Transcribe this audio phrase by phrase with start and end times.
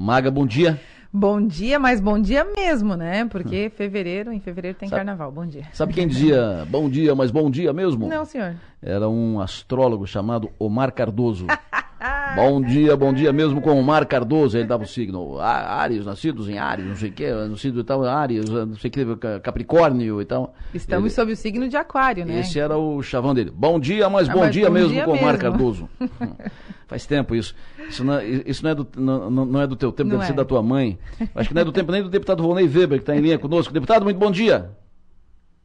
[0.00, 0.80] Maga, bom dia.
[1.12, 3.26] Bom dia, mas bom dia mesmo, né?
[3.26, 5.30] Porque fevereiro, em fevereiro tem sabe, carnaval.
[5.30, 5.64] Bom dia.
[5.74, 8.08] Sabe quem dizia bom dia, mas bom dia mesmo?
[8.08, 8.54] Não, senhor.
[8.80, 11.46] Era um astrólogo chamado Omar Cardoso.
[12.34, 14.56] bom dia, bom dia mesmo com Omar Cardoso.
[14.56, 18.02] Ele dava o signo Áries, nascidos em Áries, não sei o quê, nascido e tal,
[18.02, 19.04] Áries, não sei o que,
[19.42, 20.54] Capricórnio e tal.
[20.72, 22.40] Estamos ele, sob o signo de Aquário, né?
[22.40, 23.52] Esse era o chavão dele.
[23.54, 25.90] Bom dia, mas ah, bom mas dia bom mesmo dia com Omar Cardoso.
[26.90, 27.54] Faz tempo isso.
[27.88, 30.24] Isso não é, isso não é, do, não, não é do teu tempo, não deve
[30.24, 30.26] é.
[30.26, 30.98] ser da tua mãe.
[31.36, 33.38] Acho que não é do tempo nem do deputado Volney Weber, que está em linha
[33.38, 33.72] conosco.
[33.72, 34.72] Deputado, muito bom dia.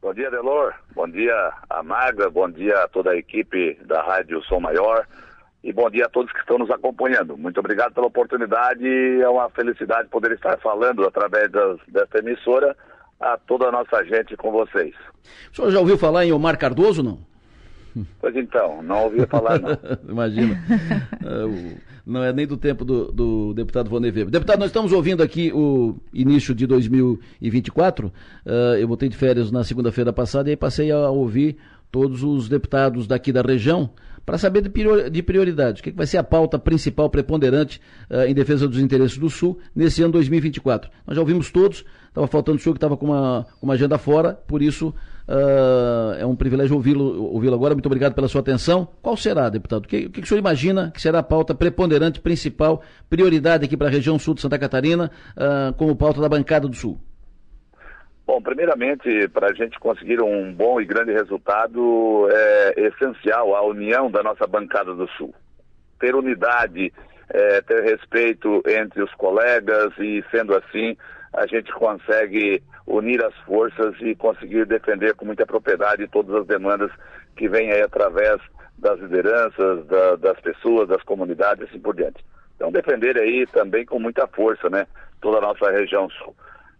[0.04, 0.76] Bom dia, Delor.
[0.94, 1.34] Bom dia,
[1.68, 2.30] a Maga.
[2.30, 5.08] Bom dia a toda a equipe da Rádio Som Maior.
[5.64, 7.36] E bom dia a todos que estão nos acompanhando.
[7.36, 8.88] Muito obrigado pela oportunidade.
[9.20, 12.78] É uma felicidade poder estar falando através das, desta emissora
[13.20, 14.94] a toda a nossa gente com vocês.
[15.52, 17.18] O senhor já ouviu falar em Omar Cardoso, não?
[18.20, 19.70] Pois então, não ouvi falar não.
[20.10, 20.62] Imagina.
[21.24, 24.30] É, não é nem do tempo do, do deputado Vonei Weber.
[24.30, 28.08] Deputado, nós estamos ouvindo aqui o início de 2024.
[28.08, 28.12] Uh,
[28.46, 31.58] é, eu voltei de férias na segunda-feira passada e aí passei a ouvir
[31.92, 33.90] todos os deputados daqui da região
[34.26, 34.62] para saber
[35.10, 35.82] de prioridade.
[35.82, 37.80] O que, vai ser a pauta principal, preponderante
[38.28, 40.90] em defesa dos interesses do Sul nesse ano 2024?
[41.06, 44.34] Nós já ouvimos todos, estava faltando o senhor que estava com uma, uma agenda fora,
[44.34, 44.96] por isso
[45.28, 47.74] Uh, é um privilégio ouvi-lo ouvi agora.
[47.74, 48.88] Muito obrigado pela sua atenção.
[49.02, 49.86] Qual será, deputado?
[49.86, 53.88] O que, que o senhor imagina que será a pauta preponderante, principal, prioridade aqui para
[53.88, 57.00] a região sul de Santa Catarina, uh, como pauta da bancada do Sul?
[58.26, 64.10] Bom, primeiramente, para a gente conseguir um bom e grande resultado, é essencial a união
[64.10, 65.34] da nossa bancada do Sul.
[66.00, 66.92] Ter unidade,
[67.30, 70.98] é, ter respeito entre os colegas e, sendo assim,
[71.36, 76.92] a gente consegue unir as forças e conseguir defender com muita propriedade todas as demandas
[77.36, 78.40] que vêm aí através
[78.78, 82.24] das lideranças, da, das pessoas, das comunidades e assim por diante.
[82.56, 84.88] Então defender aí também com muita força, né,
[85.22, 86.36] toda a nossa região sul.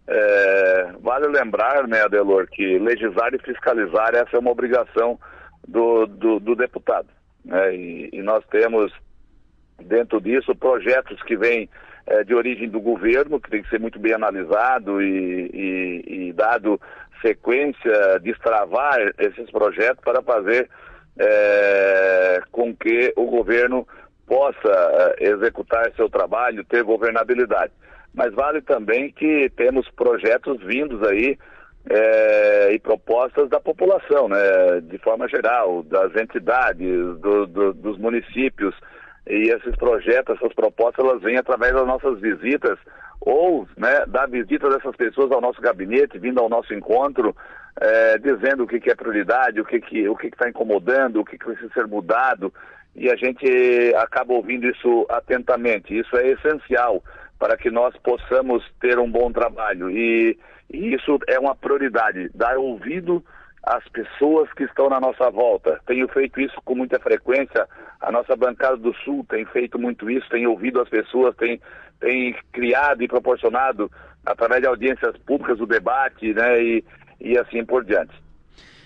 [0.08, 5.18] É, vale lembrar, né, Adelor, que legislar e fiscalizar essa é uma obrigação
[5.66, 7.08] do, do, do deputado.
[7.44, 8.92] Né, e, e nós temos
[9.82, 11.68] dentro disso projetos que vêm
[12.06, 16.32] é, de origem do governo, que tem que ser muito bem analisado e, e, e
[16.32, 16.80] dado
[17.20, 20.68] sequência, destravar esses projetos para fazer
[21.18, 23.86] é, com que o governo
[24.26, 27.72] possa é, executar seu trabalho, ter governabilidade.
[28.14, 31.38] Mas vale também que temos projetos vindos aí
[31.88, 38.74] é, e propostas da população, né, de forma geral, das entidades, do, do, dos municípios,
[39.26, 42.78] e esses projetos, essas propostas, elas vêm através das nossas visitas
[43.20, 47.34] ou né, da visita dessas pessoas ao nosso gabinete, vindo ao nosso encontro,
[47.80, 50.48] é, dizendo o que, que, é prioridade, o que está que, o que que tá
[50.48, 52.52] incomodando, o que, que precisa ser mudado,
[52.94, 53.46] e a gente
[53.96, 55.98] acaba ouvindo isso atentamente.
[55.98, 57.02] Isso é essencial
[57.38, 60.38] para que nós possamos ter um bom trabalho, e,
[60.70, 63.24] e isso é uma prioridade, dar ouvido
[63.66, 65.80] as pessoas que estão na nossa volta.
[65.84, 67.66] Tenho feito isso com muita frequência.
[68.00, 71.60] A nossa bancada do Sul tem feito muito isso, tem ouvido as pessoas, tem,
[72.00, 73.90] tem criado e proporcionado,
[74.24, 76.84] através de audiências públicas, o debate, né, e,
[77.20, 78.14] e assim por diante.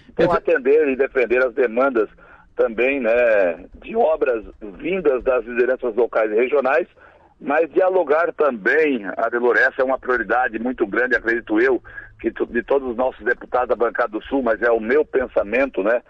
[0.08, 2.08] Então, atender e defender as demandas
[2.56, 6.86] também, né, de obras vindas das lideranças locais e regionais,
[7.40, 11.82] mas dialogar também, Adelor, essa é uma prioridade muito grande, acredito eu,
[12.20, 15.82] que de todos os nossos deputados da bancada do Sul, mas é o meu pensamento,
[15.82, 16.02] né,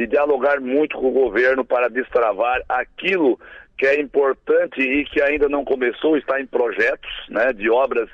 [0.00, 3.38] de dialogar muito com o governo para destravar aquilo
[3.76, 8.08] que é importante e que ainda não começou, está em projetos, né, de obras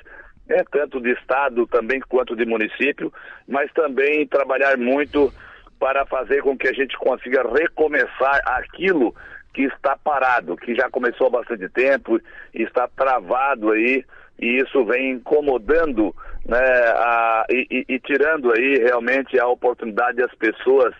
[0.49, 3.11] né, tanto de estado também quanto de município,
[3.47, 5.31] mas também trabalhar muito
[5.79, 9.15] para fazer com que a gente consiga recomeçar aquilo
[9.53, 12.19] que está parado, que já começou há bastante tempo,
[12.53, 14.03] está travado aí,
[14.37, 16.13] e isso vem incomodando
[16.45, 20.93] né, a, e, e, e, tirando aí realmente a oportunidade das pessoas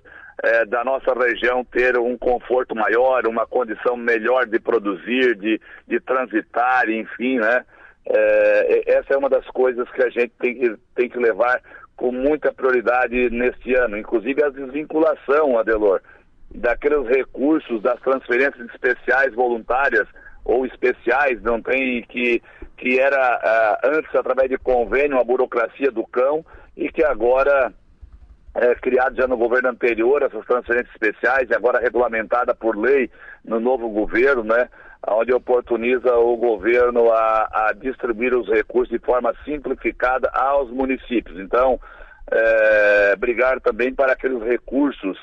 [0.44, 6.00] é, da nossa região ter um conforto maior, uma condição melhor de produzir, de, de
[6.00, 7.66] transitar, enfim, né?
[8.10, 11.62] É, essa é uma das coisas que a gente tem que, tem que levar
[11.96, 16.02] com muita prioridade neste ano, inclusive a desvinculação, Adelor
[16.54, 20.08] daqueles recursos das transferências especiais voluntárias
[20.44, 22.42] ou especiais, não tem que
[22.78, 26.46] que era uh, antes através de convênio a burocracia do cão
[26.76, 27.74] e que agora
[28.56, 33.10] é criado já no governo anterior essas transferências especiais e agora regulamentada por lei
[33.46, 34.70] no novo governo, né?
[35.08, 41.40] Onde oportuniza o governo a, a distribuir os recursos de forma simplificada aos municípios.
[41.40, 41.80] Então,
[42.32, 45.18] é, brigar também para aqueles recursos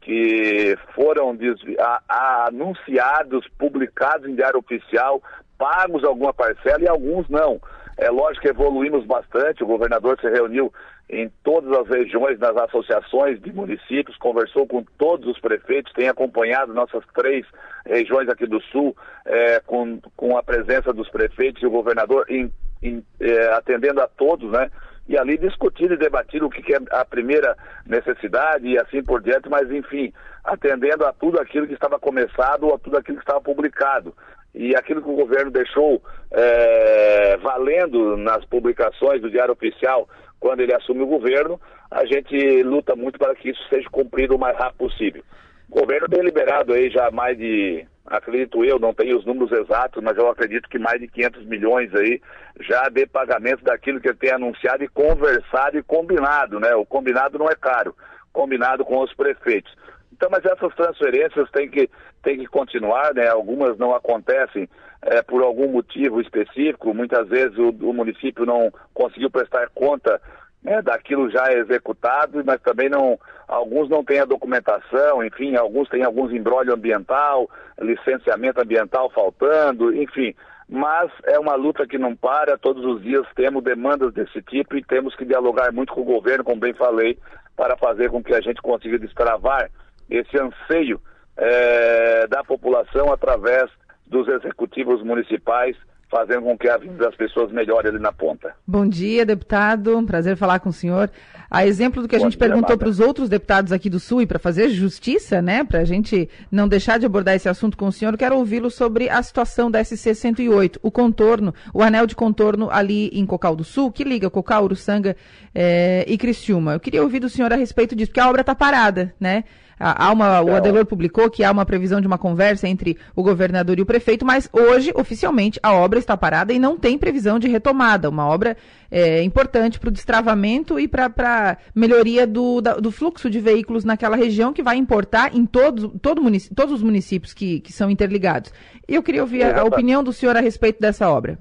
[0.00, 1.36] que foram
[1.78, 5.22] a, a, anunciados, publicados em diário oficial
[5.58, 7.60] pagos alguma parcela e alguns não.
[7.96, 10.72] É lógico que evoluímos bastante, o governador se reuniu
[11.08, 16.74] em todas as regiões, nas associações de municípios, conversou com todos os prefeitos, tem acompanhado
[16.74, 17.46] nossas três
[17.86, 18.94] regiões aqui do Sul,
[19.24, 22.52] é, com, com a presença dos prefeitos e o governador em,
[22.82, 24.70] em, é, atendendo a todos, né?
[25.08, 27.56] E ali discutir e debatir o que, que é a primeira
[27.86, 30.12] necessidade e assim por diante, mas enfim,
[30.42, 34.12] atendendo a tudo aquilo que estava começado ou a tudo aquilo que estava publicado
[34.56, 40.08] e aquilo que o governo deixou é, valendo nas publicações do Diário Oficial
[40.40, 41.60] quando ele assume o governo,
[41.90, 45.22] a gente luta muito para que isso seja cumprido o mais rápido possível.
[45.68, 50.02] O governo tem liberado aí já mais de, acredito eu, não tenho os números exatos,
[50.02, 52.20] mas eu acredito que mais de 500 milhões aí
[52.60, 56.74] já de pagamento daquilo que ele tem anunciado e conversado e combinado, né?
[56.74, 57.94] O combinado não é caro,
[58.32, 59.74] combinado com os prefeitos.
[60.16, 61.90] Então, mas essas transferências têm que,
[62.22, 63.28] têm que continuar, né?
[63.28, 64.66] Algumas não acontecem
[65.02, 66.94] é, por algum motivo específico.
[66.94, 70.18] Muitas vezes o, o município não conseguiu prestar conta
[70.62, 76.02] né, daquilo já executado, mas também não, alguns não têm a documentação, enfim, alguns têm
[76.02, 77.48] alguns embrólio ambiental,
[77.78, 80.34] licenciamento ambiental faltando, enfim.
[80.66, 84.82] Mas é uma luta que não para, todos os dias temos demandas desse tipo e
[84.82, 87.18] temos que dialogar muito com o governo, como bem falei,
[87.54, 89.70] para fazer com que a gente consiga destravar
[90.08, 91.00] esse anseio
[91.36, 93.70] é, da população através
[94.06, 95.76] dos executivos municipais,
[96.08, 98.54] fazendo com que a vida das pessoas melhore ali na ponta.
[98.66, 100.00] Bom dia, deputado.
[100.06, 101.10] Prazer falar com o senhor.
[101.50, 103.98] A exemplo do que a Bom gente dia, perguntou para os outros deputados aqui do
[103.98, 107.76] Sul e para fazer justiça, né, para a gente não deixar de abordar esse assunto
[107.76, 112.06] com o senhor, quero ouvi-lo sobre a situação da SC 108, o contorno, o anel
[112.06, 115.16] de contorno ali em Cocal do Sul, que liga Cocal, Uruçanga
[115.54, 116.74] é, e Criciúma.
[116.74, 119.44] Eu queria ouvir do senhor a respeito disso, porque a obra está parada, né?
[119.78, 123.78] Há uma, o Adelor publicou que há uma previsão de uma conversa entre o governador
[123.78, 127.46] e o prefeito, mas hoje, oficialmente, a obra está parada e não tem previsão de
[127.46, 128.08] retomada.
[128.08, 128.56] Uma obra
[128.90, 133.84] é, importante para o destravamento e para a melhoria do, da, do fluxo de veículos
[133.84, 136.22] naquela região que vai importar em todos, todo
[136.54, 138.52] todos os municípios que, que são interligados.
[138.88, 141.38] Eu queria ouvir a, a opinião do senhor a respeito dessa obra.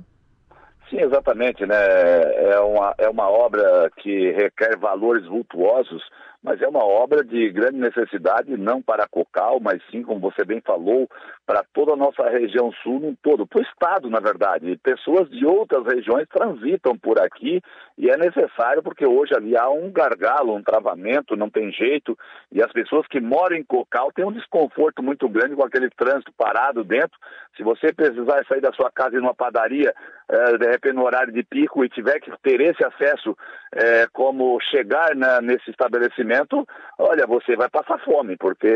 [0.90, 1.76] Sim, exatamente, né?
[1.76, 6.04] É uma, é uma obra que requer valores vultuosos
[6.46, 10.62] mas é uma obra de grande necessidade, não para Cocal, mas sim, como você bem
[10.62, 11.10] falou,
[11.44, 14.78] para toda a nossa região sul um todo, para o Estado, na verdade.
[14.84, 17.60] Pessoas de outras regiões transitam por aqui
[17.98, 22.18] e é necessário porque hoje ali há um gargalo, um travamento, não tem jeito,
[22.52, 26.34] e as pessoas que moram em Cocal têm um desconforto muito grande com aquele trânsito
[26.38, 27.18] parado dentro.
[27.56, 29.94] Se você precisar sair da sua casa e ir numa padaria,
[30.28, 33.38] é, de repente no horário de pico, e tiver que ter esse acesso,
[33.74, 36.68] é, como chegar na, nesse estabelecimento,
[37.00, 38.68] olha, você vai passar fome, porque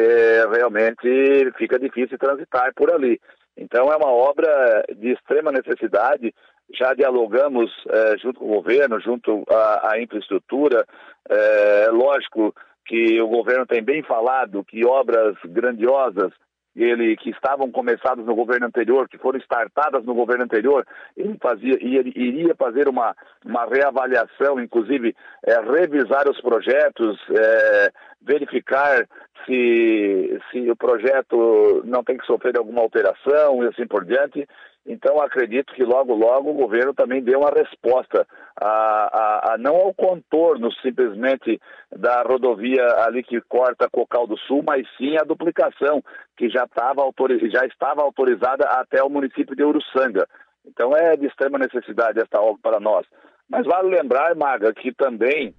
[0.53, 3.19] realmente fica difícil transitar por ali.
[3.57, 6.33] Então é uma obra de extrema necessidade.
[6.73, 10.85] Já dialogamos eh, junto com o governo, junto à, à infraestrutura.
[11.29, 12.53] É lógico
[12.85, 16.31] que o governo tem bem falado que obras grandiosas
[16.75, 20.85] ele, que estavam começadas no governo anterior, que foram startadas no governo anterior,
[21.17, 29.07] ele fazia, ele iria fazer uma, uma reavaliação, inclusive é, revisar os projetos, é, verificar
[29.45, 34.47] se, se o projeto não tem que sofrer alguma alteração e assim por diante.
[34.89, 38.25] Então, acredito que logo, logo o governo também dê uma resposta,
[38.59, 41.61] a, a, a, não ao contorno simplesmente
[41.95, 46.03] da rodovia ali que corta Cocal do Sul, mas sim a duplicação,
[46.35, 47.03] que já, tava
[47.51, 50.27] já estava autorizada até o município de Uruçanga.
[50.65, 53.05] Então, é de extrema necessidade esta obra para nós.
[53.47, 55.53] Mas vale lembrar, Maga, que também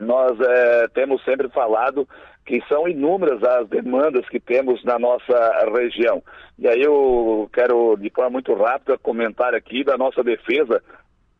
[0.00, 2.08] nós é, temos sempre falado
[2.44, 6.22] que são inúmeras as demandas que temos na nossa região.
[6.58, 10.82] E aí eu quero, de forma muito rápida, comentar aqui da nossa defesa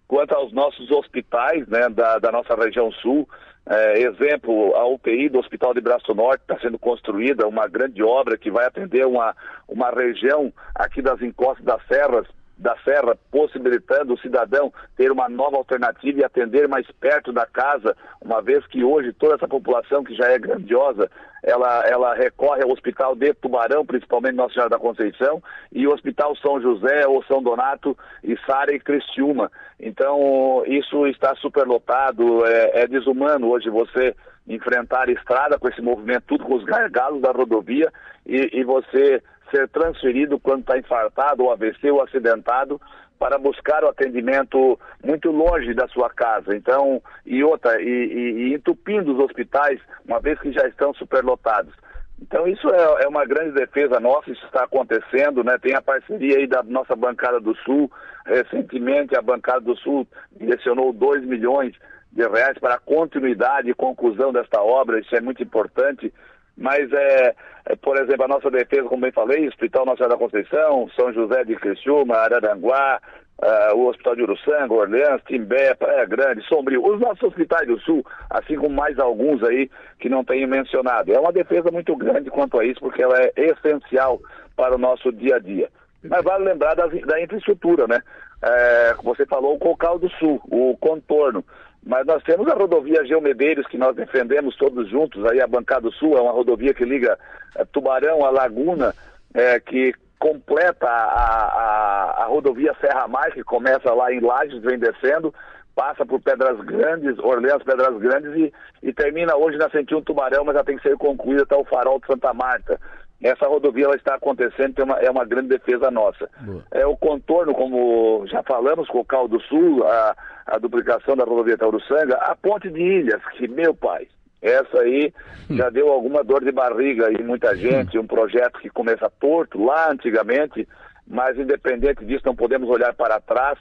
[0.08, 3.28] quanto aos nossos hospitais né, da, da nossa região sul.
[3.66, 8.36] É, exemplo, a UTI do Hospital de Braço Norte está sendo construída, uma grande obra
[8.36, 9.34] que vai atender uma,
[9.66, 15.56] uma região aqui das encostas das serras da Serra, possibilitando o cidadão ter uma nova
[15.56, 20.14] alternativa e atender mais perto da casa, uma vez que hoje toda essa população que
[20.14, 21.10] já é grandiosa,
[21.42, 26.34] ela, ela recorre ao Hospital de Tubarão, principalmente Nossa Senhora da Conceição, e o Hospital
[26.36, 29.50] São José ou São Donato, e Sara e Cristiúma.
[29.78, 34.14] Então, isso está superlotado, é, é desumano hoje você
[34.46, 37.92] enfrentar a estrada com esse movimento, tudo com os gargalos da rodovia,
[38.26, 42.80] e, e você ser transferido quando está infartado ou AVC ou acidentado
[43.18, 46.54] para buscar o atendimento muito longe da sua casa.
[46.54, 51.72] Então, e outra, e, e, e entupindo os hospitais, uma vez que já estão superlotados.
[52.20, 55.58] Então isso é, é, uma grande defesa nossa, isso está acontecendo, né?
[55.58, 57.90] Tem a parceria aí da nossa bancada do Sul.
[58.24, 61.74] Recentemente a bancada do Sul direcionou 2 milhões
[62.12, 66.12] de reais para a continuidade e conclusão desta obra, isso é muito importante.
[66.56, 67.34] Mas, é,
[67.66, 71.44] é, por exemplo, a nossa defesa, como bem falei, Hospital Nacional da Conceição, São José
[71.44, 73.00] de Criciúma, Araranguá,
[73.42, 78.04] uh, o Hospital de Uruçanga, Orleans, Timbé, Praia Grande, Sombrio, os nossos hospitais do Sul,
[78.30, 81.12] assim como mais alguns aí que não tenho mencionado.
[81.12, 84.20] É uma defesa muito grande quanto a isso, porque ela é essencial
[84.56, 85.68] para o nosso dia a dia.
[86.02, 88.00] Mas vale lembrar da, da infraestrutura, né?
[88.42, 91.42] É, você falou o Cocal do Sul, o contorno.
[91.86, 96.16] Mas nós temos a rodovia Geomedeiros, que nós defendemos todos juntos, aí a Bancada Sul,
[96.16, 97.18] é uma rodovia que liga
[97.56, 98.94] é, Tubarão a Laguna,
[99.34, 104.78] é, que completa a, a, a, rodovia Serra Mais, que começa lá em Lages, vem
[104.78, 105.34] descendo,
[105.74, 110.54] passa por Pedras Grandes, Orleans, Pedras Grandes e, e termina hoje na 101 Tubarão, mas
[110.54, 112.80] já tem que ser concluída até o Farol de Santa Marta.
[113.22, 116.28] Essa rodovia ela está acontecendo, é uma, é uma grande defesa nossa.
[116.40, 116.62] Boa.
[116.70, 120.14] É o contorno, como já falamos, com o Caldo Sul, a,
[120.46, 124.08] a duplicação da rodovia Tauruçanga, a ponte de Ilhas, que, meu pai,
[124.42, 125.12] essa aí
[125.48, 125.56] hum.
[125.56, 129.90] já deu alguma dor de barriga em muita gente, um projeto que começa torto lá
[129.90, 130.68] antigamente,
[131.06, 133.58] mas independente disso, não podemos olhar para trás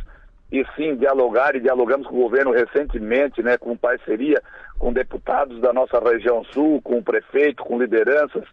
[0.51, 4.41] e sim dialogar, e dialogamos com o governo recentemente, né, com parceria
[4.77, 8.43] com deputados da nossa região sul, com o prefeito, com lideranças,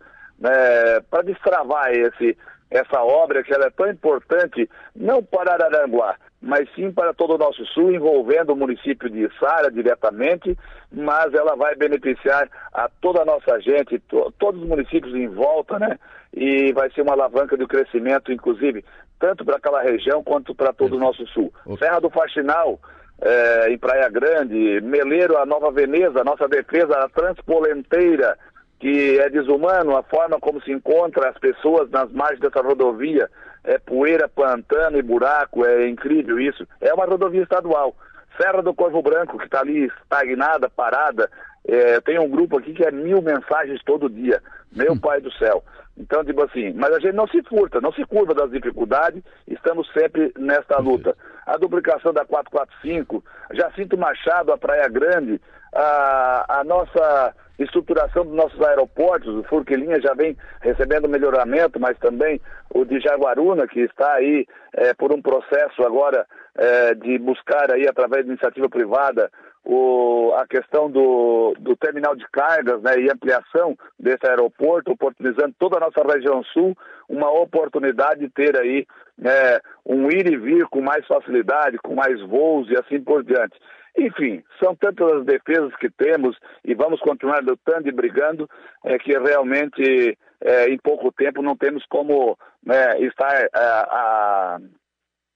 [0.41, 2.37] né, para destravar esse,
[2.71, 7.39] essa obra que ela é tão importante, não para Araranguá, mas sim para todo o
[7.39, 10.57] nosso sul, envolvendo o município de Sara diretamente,
[10.91, 15.79] mas ela vai beneficiar a toda a nossa gente, to, todos os municípios em volta,
[15.79, 15.99] né?
[16.33, 18.85] E vai ser uma alavanca de crescimento, inclusive,
[19.19, 21.53] tanto para aquela região quanto para todo o nosso sul.
[21.79, 22.81] Serra do Faxinal,
[23.21, 28.39] é, em Praia Grande, Meleiro, a Nova Veneza, a nossa defesa, a Transpolenteira,
[28.81, 33.31] que é desumano a forma como se encontra as pessoas nas margens dessa rodovia.
[33.63, 36.67] É poeira, pantano e buraco, é incrível isso.
[36.81, 37.95] É uma rodovia estadual.
[38.41, 41.31] Serra do Corvo Branco, que está ali estagnada, parada.
[41.69, 44.43] É, tem um grupo aqui que é mil mensagens todo dia.
[44.73, 44.99] Meu hum.
[44.99, 45.63] pai do céu.
[45.99, 49.87] Então, tipo assim, mas a gente não se furta, não se curva das dificuldades, estamos
[49.93, 51.15] sempre nesta luta.
[51.47, 53.23] A duplicação da 445,
[53.53, 55.39] Jacinto Machado, a Praia Grande,
[55.75, 62.41] a, a nossa estruturação dos nossos aeroportos, o Furquilinha já vem recebendo melhoramento, mas também
[62.73, 66.27] o de Jaguaruna, que está aí é, por um processo agora
[66.57, 69.31] é, de buscar aí, através de iniciativa privada,
[69.65, 75.77] o, a questão do, do terminal de cargas né, e ampliação desse aeroporto, oportunizando toda
[75.77, 76.77] a nossa região sul
[77.09, 78.87] uma oportunidade de ter aí
[79.23, 83.59] é, um ir e vir com mais facilidade, com mais voos e assim por diante.
[83.99, 88.49] Enfim, são tantas as defesas que temos e vamos continuar lutando e brigando
[88.85, 94.59] é, que realmente é, em pouco tempo não temos como né, estar é, a,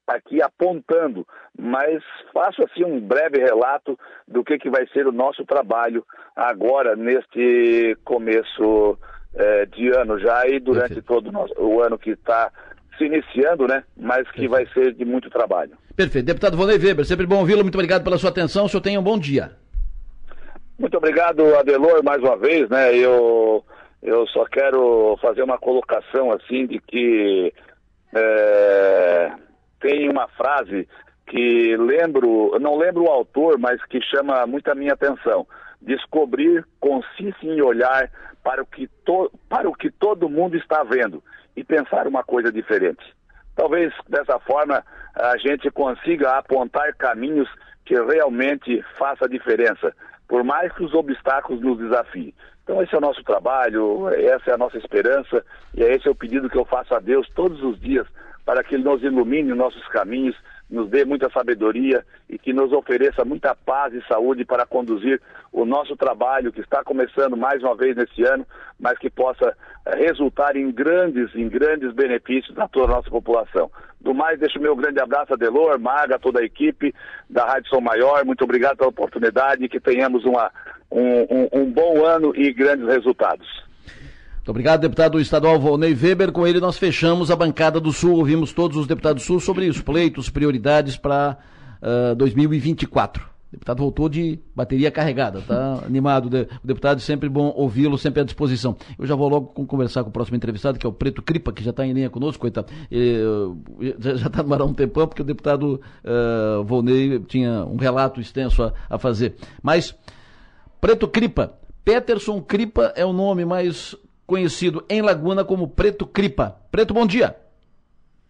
[0.07, 1.27] aqui apontando,
[1.59, 6.05] mas faço assim um breve relato do que, que vai ser o nosso trabalho
[6.37, 8.99] agora neste começo
[9.35, 11.07] é, de ano já e durante Perfeito.
[11.07, 12.53] todo o, nosso, o ano que está
[12.97, 13.83] se iniciando, né?
[13.97, 14.51] Mas que Perfeito.
[14.51, 15.77] vai ser de muito trabalho.
[15.97, 16.27] Perfeito.
[16.27, 17.63] Deputado Vonei Weber, sempre bom ouvi-lo.
[17.63, 18.65] Muito obrigado pela sua atenção.
[18.65, 19.53] O senhor tenha um bom dia.
[20.79, 22.97] Muito obrigado, Adelor, mais uma vez, né?
[22.97, 23.65] Eu,
[24.03, 27.55] eu só quero fazer uma colocação assim de que
[28.13, 29.33] é,
[29.81, 30.89] tem uma frase
[31.27, 35.47] que lembro, não lembro o autor, mas que chama muito a minha atenção.
[35.81, 38.11] Descobrir consiste em olhar
[38.43, 41.23] para o que, to, para o que todo mundo está vendo
[41.57, 43.05] e pensar uma coisa diferente.
[43.57, 44.85] Talvez dessa forma
[45.15, 47.49] a gente consiga apontar caminhos
[47.85, 49.95] que realmente façam a diferença,
[50.27, 52.35] por mais que os obstáculos nos desafiem.
[52.65, 55.45] Então esse é o nosso trabalho, essa é a nossa esperança
[55.75, 58.07] e é esse é o pedido que eu faço a Deus todos os dias
[58.45, 60.37] para que Ele nos ilumine os nossos caminhos
[60.71, 65.21] nos dê muita sabedoria e que nos ofereça muita paz e saúde para conduzir
[65.53, 68.47] o nosso trabalho que está começando mais uma vez nesse ano,
[68.79, 69.57] mas que possa
[69.87, 73.71] eh, resultar em grandes, em grandes benefícios a toda a nossa população.
[74.01, 76.95] Do mais, deixo meu grande abraço a Delor, Maga, toda a equipe
[77.29, 78.25] da Rádio São Maior.
[78.25, 80.51] Muito obrigado pela oportunidade e que tenhamos uma,
[80.91, 83.65] um, um, um bom ano e grandes resultados.
[84.45, 86.31] Muito obrigado, deputado estadual Volney Weber.
[86.31, 89.71] Com ele nós fechamos a bancada do Sul, ouvimos todos os deputados do Sul sobre
[89.71, 91.39] os pleitos, prioridades para
[91.81, 93.23] uh, 2024.
[93.23, 96.27] O deputado voltou de bateria carregada, tá animado.
[96.27, 98.77] O deputado sempre bom ouvi-lo, sempre à disposição.
[98.99, 101.65] Eu já vou logo conversar com o próximo entrevistado, que é o Preto Cripa, que
[101.65, 102.71] já está em linha conosco, coitado.
[102.91, 103.57] Ele,
[103.99, 108.75] já está no um tempão, porque o deputado uh, Volney tinha um relato extenso a,
[108.91, 109.37] a fazer.
[109.63, 109.97] Mas,
[110.83, 116.57] Preto Cripa, Peterson Cripa é o nome mais conhecido em Laguna como Preto Cripa.
[116.71, 117.37] Preto, bom dia.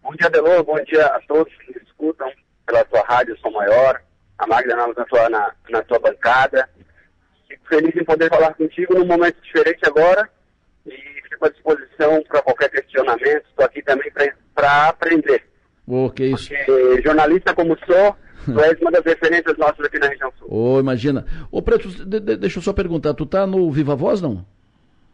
[0.01, 0.63] Bom dia, Delor.
[0.63, 2.31] Bom dia a todos que me escutam
[2.65, 4.01] pela tua rádio Sou Maior,
[4.37, 6.69] a Magda na tua, na, na tua bancada.
[7.47, 10.29] Fico feliz em poder falar contigo num momento diferente agora
[10.85, 10.91] e
[11.29, 13.45] fico à disposição para qualquer questionamento.
[13.49, 14.11] Estou aqui também
[14.53, 15.43] para aprender.
[15.87, 16.49] Oh, que isso.
[16.49, 20.47] Porque jornalista como sou, tu és uma das referências nossas aqui na região sul.
[20.49, 21.25] Ô, oh, imagina.
[21.51, 24.45] Ô, Preto, de, de, deixa eu só perguntar, tu tá no Viva Voz, não?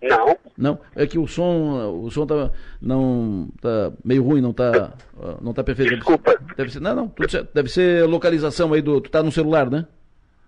[0.01, 0.37] Não.
[0.57, 4.93] Não, é que o som, o som tá, não, tá meio ruim, não tá,
[5.41, 5.95] não tá perfeito.
[5.95, 6.35] Desculpa.
[6.57, 7.11] Deve ser, não, não,
[7.53, 9.85] deve ser localização aí do, tu tá no celular, né?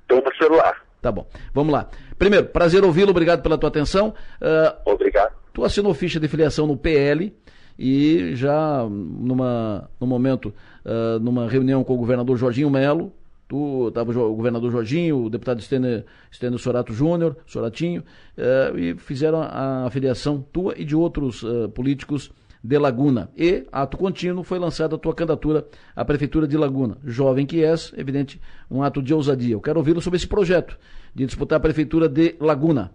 [0.01, 0.83] Estou no celular.
[1.01, 1.89] Tá bom, vamos lá.
[2.17, 4.13] Primeiro, prazer ouvi-lo, obrigado pela tua atenção.
[4.41, 5.33] Uh, Obrigado.
[5.53, 7.33] Tu assinou ficha de filiação no PL
[7.77, 10.53] e já numa, no momento,
[10.85, 13.13] uh, numa reunião com o governador Jorginho Melo,
[13.47, 18.03] tu estava o governador Jorginho, o deputado Stênio, Stênio Sorato Júnior, Soratinho,
[18.37, 22.31] uh, e fizeram a afiliação tua e de outros uh, políticos
[22.63, 23.29] de Laguna.
[23.37, 26.97] E, ato contínuo, foi lançada a tua candidatura à Prefeitura de Laguna.
[27.03, 29.53] Jovem que és, evidente, um ato de ousadia.
[29.53, 30.79] Eu quero ouvi-lo sobre esse projeto
[31.13, 32.93] de disputar a Prefeitura de Laguna.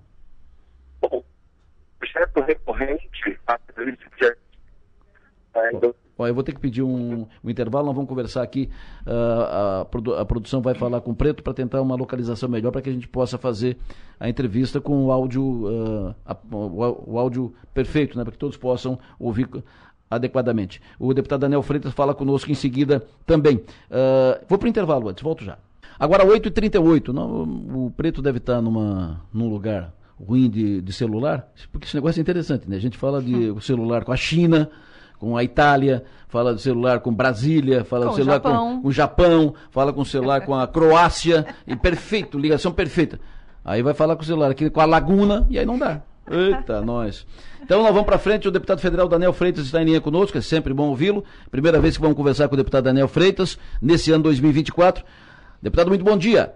[1.01, 1.23] Bom,
[1.99, 3.59] projeto recorrente, a
[6.19, 8.69] Ó, eu vou ter que pedir um, um intervalo, nós vamos conversar aqui.
[9.07, 12.73] Uh, a, produ a, produção vai falar com o Preto para tentar uma localização melhor
[12.73, 13.77] para que a gente possa fazer
[14.19, 18.57] a entrevista com o áudio, uh, a, o, o, áudio perfeito, né, para que todos
[18.57, 19.49] possam ouvir
[20.11, 20.83] adequadamente.
[20.99, 23.57] O deputado Daniel Freitas fala conosco em seguida também.
[23.57, 25.57] Uh, vou para o intervalo antes, volto já.
[26.01, 27.43] Agora, 8h38, não,
[27.87, 32.23] o Preto deve estar numa, num lugar ruim de, de celular, porque esse negócio é
[32.23, 32.77] interessante, né?
[32.77, 34.69] A gente fala de celular com a China
[35.19, 38.93] com a Itália, fala do celular com Brasília, fala com do celular com, com o
[38.93, 43.19] Japão, fala com o celular com a Croácia, e perfeito, ligação perfeita.
[43.65, 46.01] Aí vai falar com o celular aqui com a Laguna, e aí não dá.
[46.31, 47.27] Eita, nós.
[47.63, 50.41] Então nós vamos para frente, o deputado federal Daniel Freitas está em linha conosco, é
[50.41, 51.25] sempre bom ouvi-lo.
[51.51, 55.05] Primeira vez que vamos conversar com o deputado Daniel Freitas, nesse ano 2024.
[55.61, 56.55] Deputado, muito bom dia.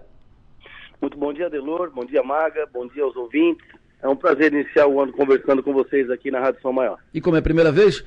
[1.01, 3.65] Muito bom dia, Delor, bom dia, Maga, bom dia aos ouvintes.
[4.01, 6.97] É um prazer iniciar o ano conversando com vocês aqui na Rádio São Maior.
[7.13, 8.03] E como é a primeira vez,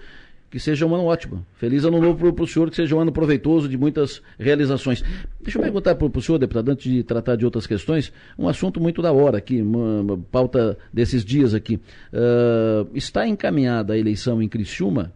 [0.56, 1.44] que seja um ano ótimo.
[1.56, 5.04] Feliz ano novo para o senhor, que seja um ano proveitoso de muitas realizações.
[5.38, 8.80] Deixa eu perguntar para o senhor, deputado, antes de tratar de outras questões, um assunto
[8.80, 11.74] muito da hora aqui, uma, uma pauta desses dias aqui.
[12.10, 15.12] Uh, está encaminhada a eleição em Criciúma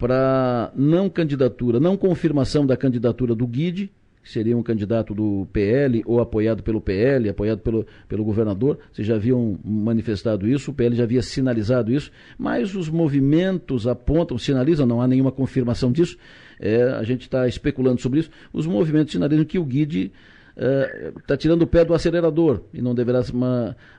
[0.00, 3.88] para não candidatura, não confirmação da candidatura do Guide,
[4.22, 8.78] seria um candidato do PL ou apoiado pelo PL, apoiado pelo, pelo governador.
[8.92, 14.38] Vocês já haviam manifestado isso, o PL já havia sinalizado isso, mas os movimentos apontam,
[14.38, 16.16] sinalizam, não há nenhuma confirmação disso,
[16.60, 18.30] é, a gente está especulando sobre isso.
[18.52, 20.12] Os movimentos sinalizam que o Guide
[20.54, 23.22] está é, tirando o pé do acelerador e não deverá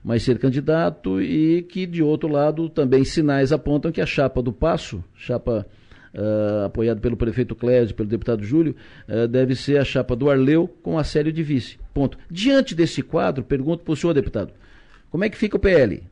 [0.04, 4.54] mais ser candidato e que, de outro lado, também sinais apontam que a chapa do
[4.54, 5.66] Passo, chapa
[6.14, 8.76] uh, apoiado pelo prefeito Clésio, pelo deputado Júlio,
[9.08, 11.80] uh, deve ser a chapa do Arleu com a série de vice.
[11.94, 12.18] Ponto.
[12.30, 14.54] Diante desse quadro, pergunto para o senhor, deputado,
[15.10, 16.04] como é que fica o PL?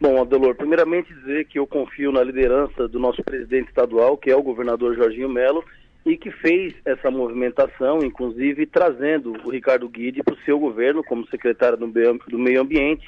[0.00, 4.36] Bom, Adelor, primeiramente dizer que eu confio na liderança do nosso presidente estadual, que é
[4.36, 5.64] o governador Jorginho Melo,
[6.04, 11.26] e que fez essa movimentação, inclusive trazendo o Ricardo Guide para o seu governo como
[11.28, 13.06] secretário do Meio Ambiente.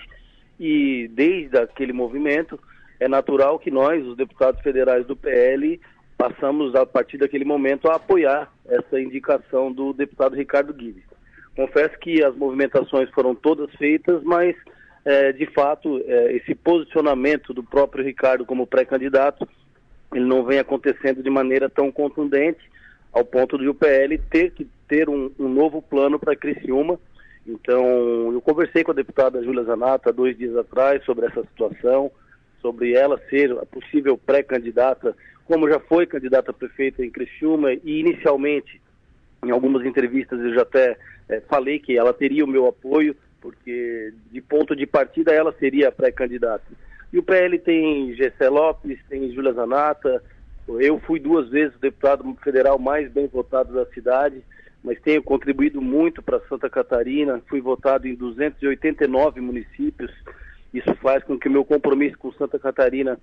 [0.58, 2.58] E desde aquele movimento,
[2.98, 5.80] é natural que nós, os deputados federais do PL,
[6.16, 11.04] passamos a partir daquele momento a apoiar essa indicação do deputado Ricardo Guides.
[11.54, 14.54] Confesso que as movimentações foram todas feitas, mas
[15.04, 19.48] é, de fato é, esse posicionamento do próprio Ricardo como pré-candidato
[20.14, 22.60] ele não vem acontecendo de maneira tão contundente
[23.12, 26.98] ao ponto de o PL ter que ter um, um novo plano para Criciúma.
[27.46, 32.10] Então, eu conversei com a deputada Júlia Zanata dois dias atrás sobre essa situação
[32.66, 38.00] sobre ela ser a possível pré-candidata, como já foi candidata a prefeita em Criciúma e
[38.00, 38.82] inicialmente,
[39.44, 40.96] em algumas entrevistas eu já até
[41.28, 45.88] é, falei que ela teria o meu apoio, porque de ponto de partida ela seria
[45.88, 46.64] a pré-candidata.
[47.12, 50.20] E o PL tem Gessé Lopes, tem Júlia Zanata,
[50.66, 54.42] eu fui duas vezes o deputado federal mais bem votado da cidade,
[54.82, 60.10] mas tenho contribuído muito para Santa Catarina, fui votado em 289 municípios,
[60.78, 63.18] isso faz com que o meu compromisso com Santa Catarina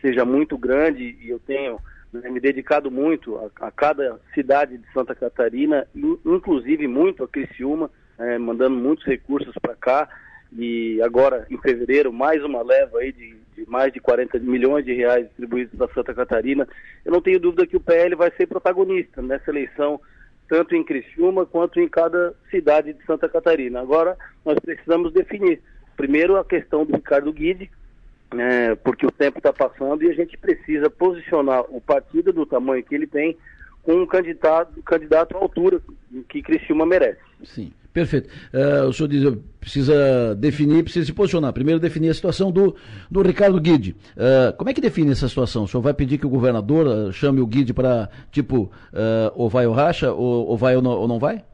[0.00, 1.78] seja muito grande e eu tenho
[2.12, 7.90] né, me dedicado muito a, a, cada cidade de Santa Catarina, inclusive muito a Criciúma,
[8.18, 10.08] é, mandando muitos recursos para cá.
[10.54, 14.92] E agora, em fevereiro, mais uma leva aí de, de mais de 40 milhões de
[14.92, 16.68] reais distribuídos para Santa Catarina.
[17.04, 19.98] Eu não tenho dúvida que o PL vai ser protagonista nessa eleição,
[20.46, 23.80] tanto em Criciúma quanto em cada cidade de Santa Catarina.
[23.80, 25.62] Agora, nós precisamos definir
[25.96, 27.70] Primeiro, a questão do Ricardo Guide,
[28.36, 32.82] é, porque o tempo está passando e a gente precisa posicionar o partido do tamanho
[32.82, 33.36] que ele tem
[33.82, 35.80] com um candidato, candidato à altura
[36.28, 37.20] que Criciúma merece.
[37.42, 38.28] Sim, perfeito.
[38.54, 41.52] Uh, o senhor diz, precisa definir, precisa se posicionar.
[41.52, 42.76] Primeiro definir a situação do,
[43.10, 43.96] do Ricardo Guide.
[44.16, 45.64] Uh, como é que define essa situação?
[45.64, 48.70] O senhor vai pedir que o governador uh, chame o Guide para, tipo,
[49.34, 51.44] ou vai ou racha, ou, ou vai ou não, ou não vai?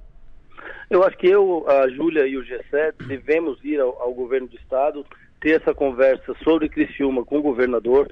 [0.91, 4.57] Eu acho que eu, a Júlia e o G7 devemos ir ao, ao governo do
[4.57, 5.05] estado,
[5.41, 8.11] ter essa conversa sobre Criciúma com o governador,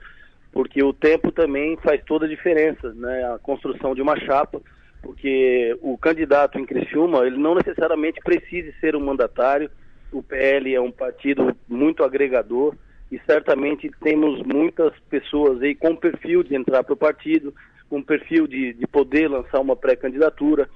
[0.52, 3.34] porque o tempo também faz toda a diferença, né?
[3.34, 4.60] A construção de uma chapa,
[5.02, 9.70] porque o candidato em Criciúma, ele não necessariamente precisa ser um mandatário,
[10.12, 12.74] o PL é um partido muito agregador
[13.10, 17.54] e certamente temos muitas pessoas aí com perfil de entrar para o partido,
[17.88, 20.68] com perfil de, de poder lançar uma pré-candidatura,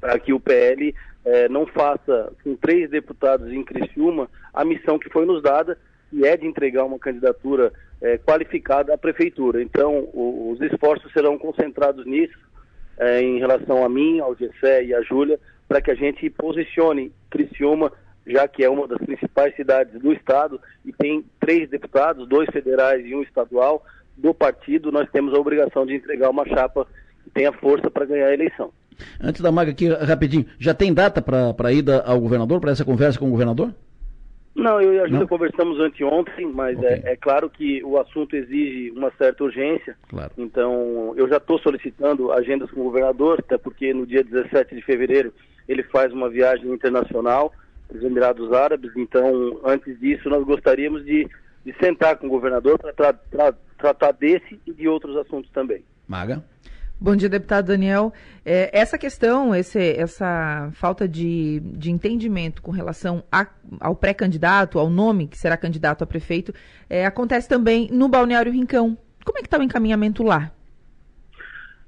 [0.00, 5.10] para que o PL eh, não faça com três deputados em Criciúma a missão que
[5.10, 5.78] foi nos dada,
[6.12, 9.62] e é de entregar uma candidatura é, qualificada à prefeitura.
[9.62, 12.38] Então, o, os esforços serão concentrados nisso,
[12.98, 17.12] é, em relação a mim, ao Gessé e à Júlia, para que a gente posicione
[17.30, 17.90] Criciúma,
[18.26, 23.04] já que é uma das principais cidades do estado e tem três deputados, dois federais
[23.06, 23.82] e um estadual
[24.16, 26.86] do partido, nós temos a obrigação de entregar uma chapa
[27.24, 28.70] que tenha força para ganhar a eleição.
[29.20, 33.18] Antes da Maga aqui, rapidinho, já tem data para ida ao governador, para essa conversa
[33.18, 33.72] com o governador?
[34.54, 36.88] Não, eu e a Júlia conversamos anteontem, mas okay.
[36.90, 39.96] é, é, claro que o assunto exige uma certa urgência.
[40.08, 40.30] Claro.
[40.36, 44.82] Então, eu já estou solicitando agendas com o governador, até porque no dia 17 de
[44.82, 45.32] fevereiro
[45.66, 47.52] ele faz uma viagem internacional
[47.88, 48.92] para os Emirados Árabes.
[48.94, 51.26] Então, antes disso, nós gostaríamos de,
[51.64, 55.82] de sentar com o governador para tra tra tratar desse e de outros assuntos também.
[56.06, 56.44] Maga.
[57.02, 58.12] Bom dia, deputado Daniel.
[58.44, 63.44] É, essa questão, esse, essa falta de, de entendimento com relação a,
[63.80, 66.54] ao pré-candidato, ao nome que será candidato a prefeito,
[66.88, 68.96] é, acontece também no Balneário Rincão.
[69.24, 70.52] Como é que está o encaminhamento lá?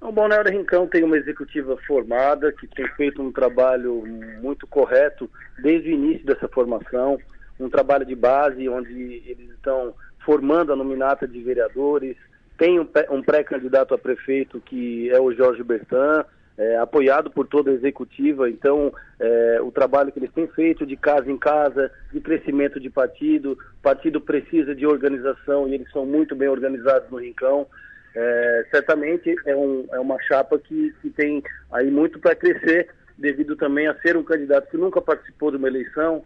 [0.01, 4.03] O Balneário Rincão tem uma executiva formada que tem feito um trabalho
[4.43, 5.31] muito correto
[5.63, 7.21] desde o início dessa formação,
[7.61, 12.17] um trabalho de base onde eles estão formando a nominata de vereadores,
[12.57, 16.25] tem um, pré-candidato a prefeito que é o Jorge Bertan,
[16.57, 18.49] é, apoiado por toda a executiva.
[18.49, 22.89] Então, é, o trabalho que eles têm feito de casa em casa, de crescimento de
[22.89, 27.67] partido, partido precisa de organização e eles são muito bem organizados no Rincão.
[28.15, 32.89] É, certamente é, um, é, uma chapa que, que tem aí muito para crescer,
[33.19, 36.25] devido também a ser um candidato que nunca participou de uma eleição,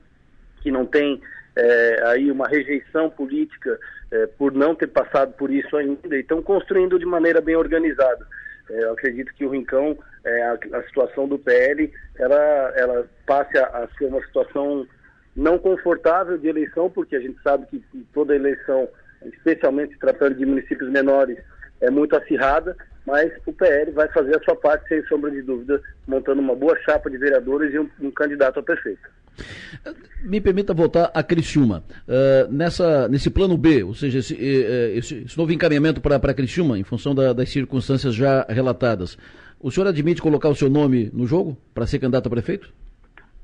[0.60, 1.22] que não tem
[1.58, 3.78] é, aí uma rejeição política
[4.12, 8.24] é, por não ter passado por isso ainda e estão construindo de maneira bem organizada.
[8.70, 13.58] É, eu acredito que o Rincão, é, a, a, situação do PL, ela, ela passe
[13.58, 14.86] a, a, ser uma situação
[15.34, 17.82] não confortável de eleição, porque a gente sabe que
[18.14, 18.88] toda eleição,
[19.24, 21.38] especialmente tratando de municípios menores,
[21.80, 25.80] é muito acirrada, mas o PL vai fazer a sua parte, sem sombra de dúvida,
[26.06, 29.18] montando uma boa chapa de vereadores e um, um candidato a prefeito.
[30.22, 31.84] Me permita voltar a Criciúma.
[32.06, 36.84] Uh, nessa, nesse plano B, ou seja, esse, esse, esse novo encaminhamento para Criciúma, em
[36.84, 39.16] função da, das circunstâncias já relatadas,
[39.60, 42.72] o senhor admite colocar o seu nome no jogo para ser candidato a prefeito?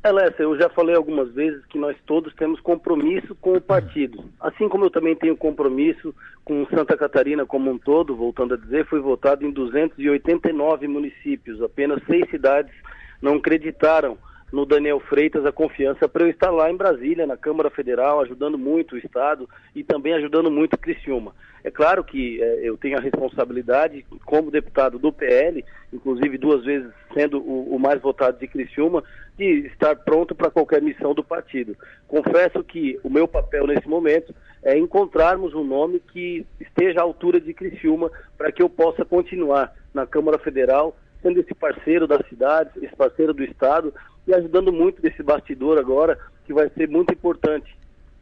[0.05, 4.23] Alessa, eu já falei algumas vezes que nós todos temos compromisso com o partido.
[4.38, 8.85] Assim como eu também tenho compromisso com Santa Catarina como um todo, voltando a dizer,
[8.85, 11.62] foi votado em 289 municípios.
[11.62, 12.75] Apenas seis cidades
[13.23, 14.18] não acreditaram
[14.55, 18.57] no Daniel Freitas a confiança para eu estar lá em Brasília, na Câmara Federal, ajudando
[18.57, 21.35] muito o Estado e também ajudando muito Criciúma.
[21.64, 26.88] É claro que é, eu tenho a responsabilidade, como deputado do PL, inclusive duas vezes
[27.12, 29.03] sendo o, o mais votado de Criciúma,
[29.37, 31.77] de estar pronto para qualquer missão do partido.
[32.07, 37.40] Confesso que o meu papel nesse momento é encontrarmos um nome que esteja à altura
[37.40, 42.71] de Criciúma para que eu possa continuar na Câmara Federal sendo esse parceiro da cidade,
[42.83, 43.93] esse parceiro do Estado
[44.27, 47.77] e ajudando muito desse bastidor agora, que vai ser muito importante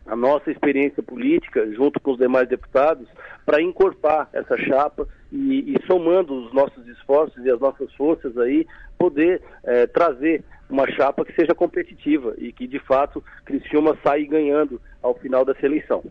[0.06, 3.06] a nossa experiência política, junto com os demais deputados,
[3.46, 8.66] para encorpar essa chapa e, e, somando os nossos esforços e as nossas forças aí,
[8.98, 14.80] poder é, trazer uma chapa que seja competitiva e que, de fato, Criciúma saia ganhando
[15.02, 16.02] ao final dessa eleição.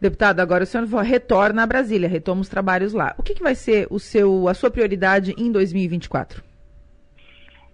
[0.00, 3.14] Deputado, agora o senhor retorna a Brasília, retoma os trabalhos lá.
[3.18, 6.49] O que, que vai ser o seu, a sua prioridade em 2024?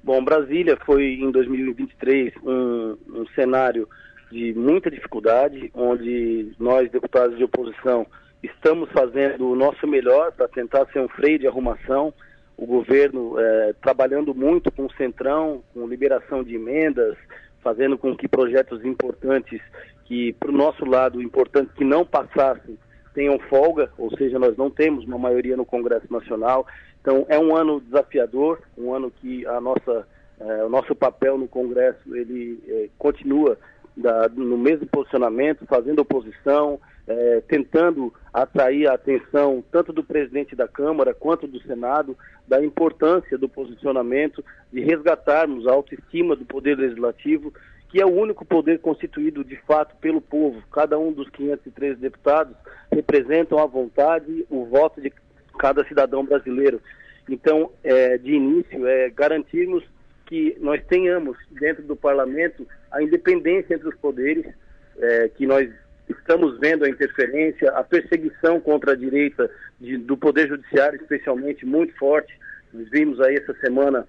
[0.06, 3.88] Bom, Brasília foi em 2023 um, um cenário
[4.30, 8.06] de muita dificuldade, onde nós, deputados de oposição,
[8.40, 12.14] estamos fazendo o nosso melhor para tentar ser um freio de arrumação.
[12.56, 17.16] O governo é, trabalhando muito com o Centrão, com liberação de emendas,
[17.60, 19.60] fazendo com que projetos importantes
[20.04, 22.78] que, para o nosso lado, importante que não passassem
[23.12, 26.64] tenham folga, ou seja, nós não temos uma maioria no Congresso Nacional.
[27.06, 30.08] Então, é um ano desafiador, um ano que a nossa,
[30.40, 33.56] eh, o nosso papel no Congresso ele eh, continua
[33.96, 40.66] da, no mesmo posicionamento, fazendo oposição, eh, tentando atrair a atenção tanto do presidente da
[40.66, 47.52] Câmara quanto do Senado da importância do posicionamento, de resgatarmos a autoestima do Poder Legislativo
[47.88, 50.60] que é o único poder constituído de fato pelo povo.
[50.72, 52.56] Cada um dos 513 deputados
[52.90, 55.12] representam a vontade, o voto de
[55.56, 56.80] cada cidadão brasileiro.
[57.28, 59.84] Então, é, de início, é garantirmos
[60.26, 64.46] que nós tenhamos dentro do parlamento a independência entre os poderes,
[64.98, 65.68] é, que nós
[66.08, 71.96] estamos vendo a interferência, a perseguição contra a direita de, do poder judiciário, especialmente muito
[71.96, 72.32] forte.
[72.72, 74.06] Nós vimos aí essa semana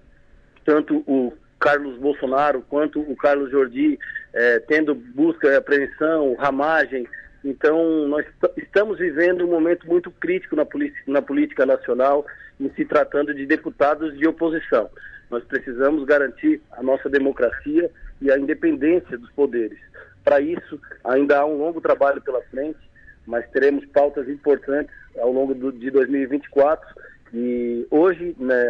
[0.64, 3.98] tanto o Carlos Bolsonaro quanto o Carlos Jordi,
[4.32, 7.06] é, tendo busca e apreensão, ramagem.
[7.48, 8.26] Então, nós
[8.58, 10.66] estamos vivendo um momento muito crítico na,
[11.06, 12.26] na política nacional,
[12.60, 14.90] em se tratando de deputados de oposição.
[15.30, 19.78] Nós precisamos garantir a nossa democracia e a independência dos poderes.
[20.22, 22.78] Para isso, ainda há um longo trabalho pela frente,
[23.26, 26.86] mas teremos pautas importantes ao longo do, de 2024
[27.32, 28.62] e hoje né,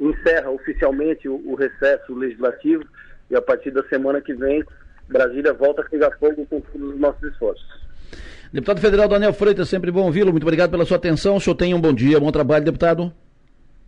[0.00, 2.84] encerra oficialmente o, o, recesso legislativo
[3.30, 4.64] e a partir da semana que vem
[5.08, 7.81] Brasília volta a pegar fogo com todos os nossos esforços.
[8.52, 10.30] Deputado Federal Daniel Freitas, sempre bom ouvi-lo.
[10.30, 11.36] Muito obrigado pela sua atenção.
[11.36, 13.12] O senhor tenha um bom dia, bom trabalho, deputado.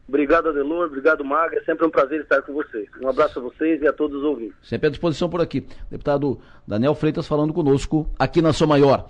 [0.06, 0.86] Obrigado, Adelor.
[0.86, 1.58] Obrigado, Magra.
[1.58, 2.88] É sempre um prazer estar com vocês.
[3.02, 4.56] Um abraço a vocês e a todos os ouvintes.
[4.62, 5.66] Sempre à disposição por aqui.
[5.90, 9.06] Deputado Daniel Freitas falando conosco aqui na Sua Maior.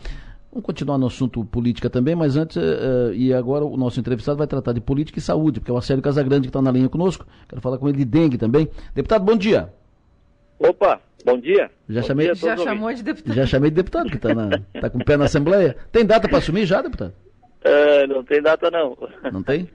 [0.53, 4.47] Vamos continuar no assunto política também, mas antes, uh, e agora o nosso entrevistado vai
[4.47, 7.27] tratar de política e saúde, porque é o Acélio Casagrande que está na linha conosco.
[7.49, 8.69] Quero falar com ele de dengue também.
[8.95, 9.73] Deputado, bom dia.
[10.59, 11.71] Opa, bom dia.
[11.89, 12.27] Já bom chamei.
[12.27, 13.35] Dia já chamou de deputado.
[13.35, 14.31] Já chamei de deputado, que está
[14.81, 15.77] tá com o pé na Assembleia.
[15.91, 17.13] Tem data para assumir já, deputado?
[17.65, 18.97] Uh, não tem data, não.
[19.33, 19.69] Não tem?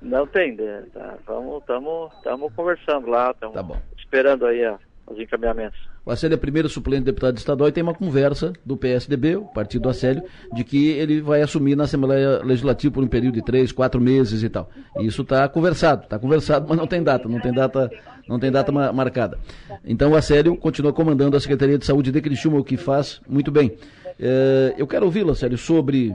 [0.00, 0.54] Não tem.
[0.54, 0.84] Né?
[0.92, 5.78] Tá, Estamos conversando lá, estamos tá esperando aí a os encaminhamentos.
[6.04, 9.82] O Acélio é primeiro suplente deputado estadual e tem uma conversa do PSDB, o partido
[9.82, 13.70] do Acélio, de que ele vai assumir na Assembleia Legislativa por um período de três,
[13.70, 14.68] quatro meses e tal.
[14.98, 17.90] E isso está conversado, está conversado, mas não tem data, não tem data,
[18.28, 19.38] não tem data marcada.
[19.84, 23.50] Então o Acélio continua comandando a Secretaria de Saúde de Criciúma, o que faz muito
[23.50, 23.72] bem.
[24.18, 26.14] É, eu quero ouvi-lo, Acélio, sobre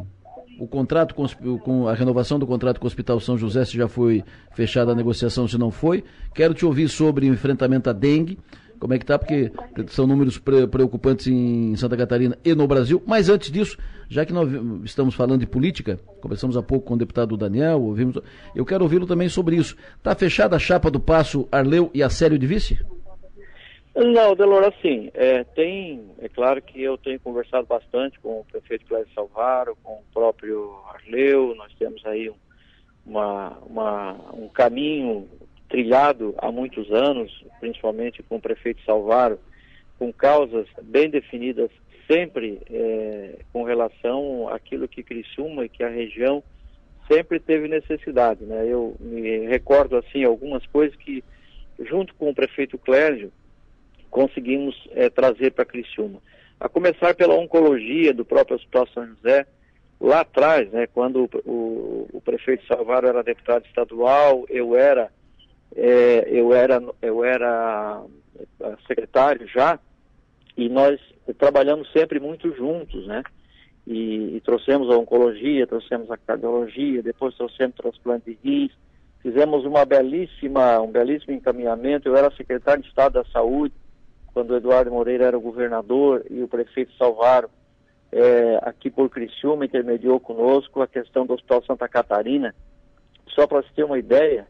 [0.60, 1.28] o contrato com,
[1.60, 4.96] com, a renovação do contrato com o Hospital São José, se já foi fechada a
[4.96, 6.04] negociação, se não foi.
[6.34, 8.40] Quero te ouvir sobre o enfrentamento à dengue
[8.80, 9.52] como é que está, porque
[9.88, 13.02] são números preocupantes em Santa Catarina e no Brasil.
[13.06, 13.78] Mas antes disso,
[14.10, 14.50] já que nós
[14.84, 18.20] estamos falando de política, conversamos há pouco com o deputado Daniel, ouvimos,
[18.56, 19.76] eu quero ouvi-lo também sobre isso.
[19.98, 22.80] Está fechada a chapa do Passo Arleu e Acélio de Vice?
[23.96, 28.86] Não, Delor, assim, é, tem, é claro que eu tenho conversado bastante com o prefeito
[28.86, 32.36] Cléber Salvaro, com o próprio Arleu, nós temos aí um,
[33.04, 35.28] uma, uma, um caminho
[35.70, 39.40] trilhado há muitos anos, principalmente com o prefeito Salvaro,
[40.00, 41.70] com causas bem definidas,
[42.08, 46.42] sempre é, com relação àquilo que Criciúma e que a região
[47.12, 48.44] sempre teve necessidade.
[48.46, 48.66] Né?
[48.68, 51.24] Eu me recordo assim algumas coisas que,
[51.80, 53.32] junto com o prefeito Clérgio,
[54.10, 56.22] conseguimos é, trazer para Criciúma.
[56.60, 59.46] A começar pela oncologia do próprio Hospital São José,
[60.00, 65.12] lá atrás, né, quando o, o, o prefeito Salvaro era deputado estadual, eu era
[65.76, 68.04] é, eu era, eu era
[68.62, 69.80] é, secretário já,
[70.56, 71.00] e nós
[71.38, 73.24] trabalhamos sempre muito juntos, né?
[73.86, 78.72] E, e, trouxemos a oncologia, trouxemos a cardiologia, depois trouxemos transplante de rins,
[79.22, 82.10] fizemos uma belíssima, um belíssimo encaminhamento.
[82.10, 83.74] Eu era secretário de Estado da Saúde
[84.34, 87.50] quando o Eduardo Moreira era o governador e o prefeito Salvaro
[88.12, 92.54] é, aqui por Criciúma intermediou conosco a questão do Hospital Santa Catarina.
[93.30, 94.48] Só para você ter uma ideia,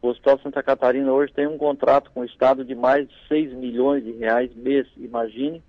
[0.00, 3.52] o Hospital Santa Catarina hoje tem um contrato com o Estado de mais de 6
[3.54, 4.86] milhões de reais mês.
[4.96, 5.62] Imagine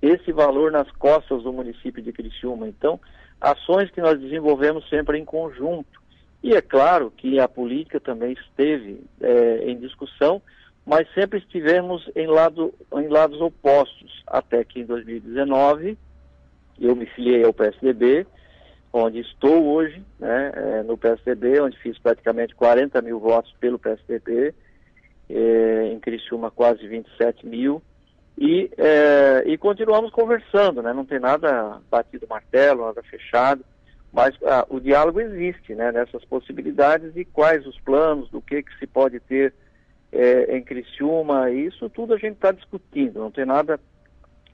[0.00, 2.68] esse valor nas costas do município de Criciúma.
[2.68, 3.00] Então,
[3.40, 6.00] ações que nós desenvolvemos sempre em conjunto.
[6.42, 10.40] E é claro que a política também esteve é, em discussão,
[10.84, 15.96] mas sempre estivemos em, lado, em lados opostos, até que em 2019
[16.80, 18.26] eu me filiei ao PSDB
[18.92, 24.54] onde estou hoje, né, é, no PSDB, onde fiz praticamente 40 mil votos pelo PSDB,
[25.30, 27.82] é, em Criciúma quase 27 mil,
[28.36, 33.64] e, é, e continuamos conversando, né, não tem nada batido martelo, nada fechado,
[34.12, 38.78] mas ah, o diálogo existe né, nessas possibilidades e quais os planos, do que, que
[38.78, 39.54] se pode ter
[40.12, 43.80] é, em Criciúma, isso tudo a gente está discutindo, não tem nada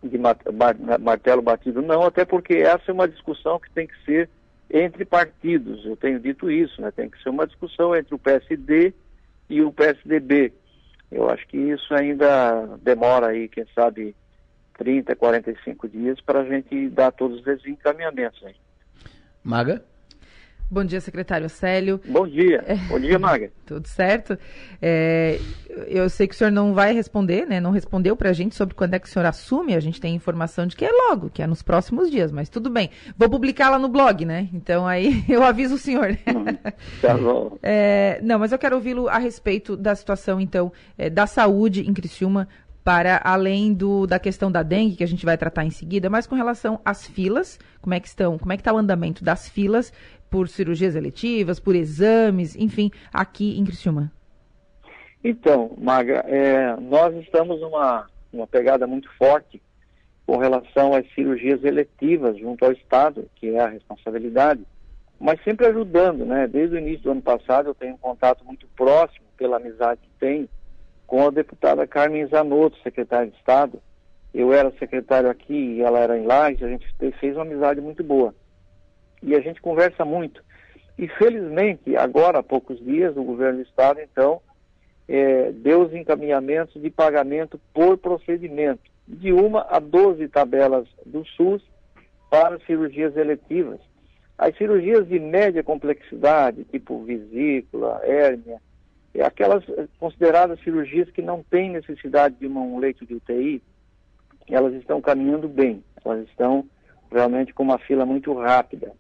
[0.03, 4.29] de martelo batido, não, até porque essa é uma discussão que tem que ser
[4.71, 6.91] entre partidos, eu tenho dito isso, né?
[6.91, 8.93] tem que ser uma discussão entre o PSD
[9.49, 10.53] e o PSDB.
[11.11, 14.15] Eu acho que isso ainda demora aí, quem sabe,
[14.77, 18.43] 30, 45 dias para a gente dar todos esses encaminhamentos.
[18.45, 18.55] Aí.
[19.43, 19.83] Maga?
[20.71, 21.99] Bom dia, secretário Célio.
[22.07, 22.63] Bom dia.
[22.67, 22.75] É.
[22.75, 23.51] Bom dia, Maga.
[23.65, 24.39] Tudo certo.
[24.83, 25.39] É,
[25.87, 27.59] eu sei que o senhor não vai responder, né?
[27.59, 29.75] Não respondeu para a gente sobre quando é que o senhor assume.
[29.75, 32.69] A gente tem informação de que é logo, que é nos próximos dias, mas tudo
[32.69, 32.91] bem.
[33.17, 34.51] Vou publicar lá no blog, né?
[34.53, 36.11] Então aí eu aviso o senhor.
[36.11, 36.45] Hum,
[37.01, 37.57] tá bom.
[37.63, 41.95] É, não, mas eu quero ouvi-lo a respeito da situação, então, é, da saúde em
[41.95, 42.47] Criciúma
[42.89, 46.27] para além do, da questão da dengue, que a gente vai tratar em seguida, mas
[46.27, 49.47] com relação às filas, como é que estão, como é que está o andamento das
[49.47, 49.93] filas
[50.31, 54.13] por cirurgias eletivas, por exames, enfim, aqui em Criciúma?
[55.23, 59.61] Então, Maga, é, nós estamos numa uma pegada muito forte
[60.27, 64.63] com relação às cirurgias eletivas junto ao Estado, que é a responsabilidade,
[65.19, 66.47] mas sempre ajudando, né?
[66.47, 70.11] Desde o início do ano passado eu tenho um contato muito próximo, pela amizade que
[70.19, 70.49] tenho,
[71.07, 73.81] com a deputada Carmen Zanotto, secretária de Estado.
[74.35, 76.87] Eu era secretário aqui e ela era em Lages, a gente
[77.19, 78.35] fez uma amizade muito boa.
[79.23, 80.43] E a gente conversa muito.
[80.99, 84.41] E felizmente, agora há poucos dias, o governo do Estado, então,
[85.09, 91.63] é, deu os encaminhamentos de pagamento por procedimento, de uma a 12 tabelas do SUS
[92.29, 93.81] para cirurgias eletivas.
[94.37, 98.61] As cirurgias de média complexidade, tipo vesícula, hérnia,
[99.15, 103.63] é aquelas eh, consideradas cirurgias que não têm necessidade de um leito de UTI,
[104.49, 106.65] elas estão caminhando bem, elas estão
[107.11, 108.93] realmente com uma fila muito rápida.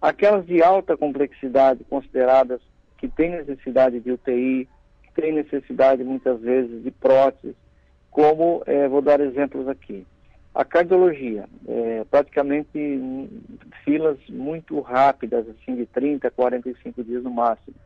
[0.00, 2.60] Aquelas de alta complexidade, consideradas
[2.96, 4.68] que têm necessidade de UTI,
[5.02, 7.56] que têm necessidade muitas vezes de próteses,
[8.10, 10.06] como, eh, vou dar exemplos aqui.
[10.54, 13.30] A cardiologia, é, praticamente
[13.84, 17.76] filas muito rápidas, assim, de 30 a 45 dias no máximo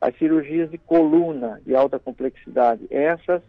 [0.00, 3.42] as cirurgias de coluna de alta complexidade, essas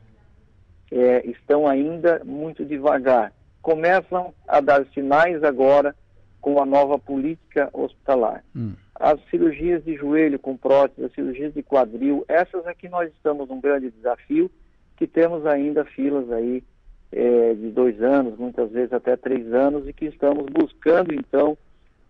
[0.92, 3.32] é, estão ainda muito devagar.
[3.62, 5.96] Começam a dar sinais agora
[6.42, 8.44] com a nova política hospitalar.
[8.56, 8.74] Hum.
[8.96, 13.62] As cirurgias de joelho com prótese, as cirurgias de quadril, essas aqui nós estamos num
[13.62, 14.52] grande desafio,
[14.98, 16.64] que temos ainda filas aí
[17.12, 21.58] é, de dois anos, muitas vezes até três anos, e que estamos buscando então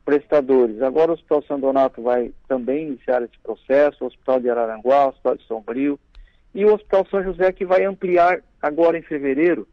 [0.03, 0.81] prestadores.
[0.81, 5.09] Agora o Hospital São Donato vai também iniciar esse processo, o Hospital de Araranguá, o
[5.09, 5.99] Hospital de Sombrio
[6.53, 9.67] e o Hospital São José que vai ampliar agora em fevereiro,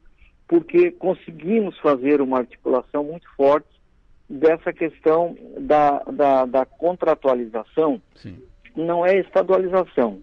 [0.46, 3.75] porque conseguimos fazer uma articulação muito forte
[4.28, 8.00] dessa questão da, da, da contratualização.
[8.14, 8.42] Sim.
[8.74, 10.20] Não é estadualização,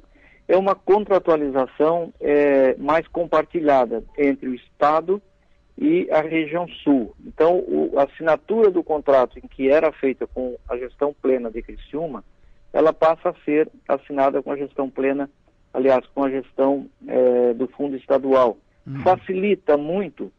[0.47, 5.21] é uma contratualização é, mais compartilhada entre o Estado
[5.77, 7.15] e a região sul.
[7.25, 11.61] Então, o, a assinatura do contrato em que era feita com a gestão plena de
[11.61, 12.23] Criciúma,
[12.71, 15.29] ela passa a ser assinada com a gestão plena,
[15.73, 18.57] aliás, com a gestão é, do fundo estadual.
[18.85, 18.99] Uhum.
[18.99, 20.31] Facilita muito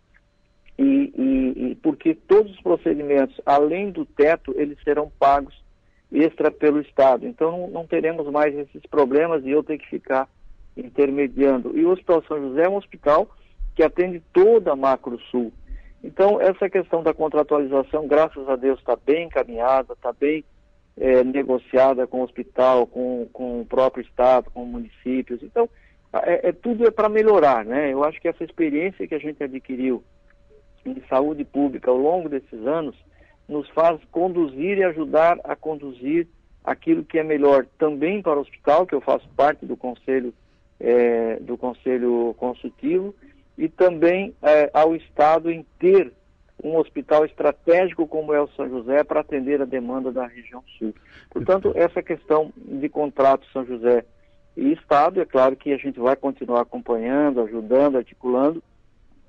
[0.78, 5.62] e, e, e, porque todos os procedimentos, além do teto, eles serão pagos
[6.12, 7.26] extra pelo Estado.
[7.26, 10.28] Então não, teremos mais esses problemas e eu ter que ficar
[10.76, 11.76] intermediando.
[11.76, 13.28] E o Hospital São José é um hospital
[13.74, 15.52] que atende toda a Macro Sul.
[16.02, 20.44] Então, essa questão da contratualização, graças a Deus, está bem encaminhada, está bem
[20.96, 25.42] é, negociada com o hospital, com, com o próprio Estado, com municípios.
[25.42, 25.68] Então,
[26.12, 27.92] é, é tudo é para melhorar, né?
[27.92, 30.04] Eu acho que essa experiência que a gente adquiriu
[30.84, 32.96] em saúde pública ao longo desses anos
[33.48, 36.26] nos faz conduzir e ajudar a conduzir
[36.64, 40.32] aquilo que é melhor também para o hospital, que eu faço parte do conselho
[40.80, 43.14] é, do conselho consultivo,
[43.56, 46.12] e também é, ao Estado em ter
[46.62, 50.94] um hospital estratégico como é o São José para atender a demanda da região sul.
[51.30, 54.04] Portanto, essa questão de contrato São José
[54.56, 58.62] e Estado, é claro que a gente vai continuar acompanhando, ajudando, articulando,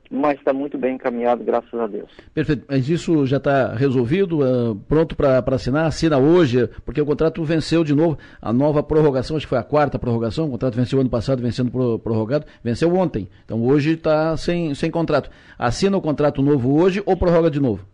[0.09, 2.09] mas está muito bem encaminhado, graças a Deus.
[2.33, 2.65] Perfeito.
[2.67, 5.85] Mas isso já está resolvido, uh, pronto para assinar?
[5.85, 8.17] Assina hoje, porque o contrato venceu de novo.
[8.41, 11.71] A nova prorrogação, acho que foi a quarta prorrogação, o contrato venceu ano passado, vencendo
[11.99, 13.27] prorrogado, venceu ontem.
[13.43, 15.29] Então hoje está sem, sem contrato.
[15.57, 17.85] Assina o contrato novo hoje ou prorroga de novo?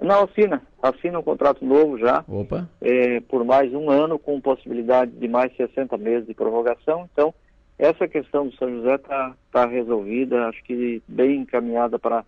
[0.00, 0.62] Não, assina.
[0.80, 2.24] Assina um contrato novo já.
[2.28, 2.68] Opa.
[2.80, 7.08] É, por mais um ano, com possibilidade de mais 60 meses de prorrogação.
[7.12, 7.34] Então,
[7.78, 12.24] essa questão do São José está tá resolvida, acho que bem encaminhada para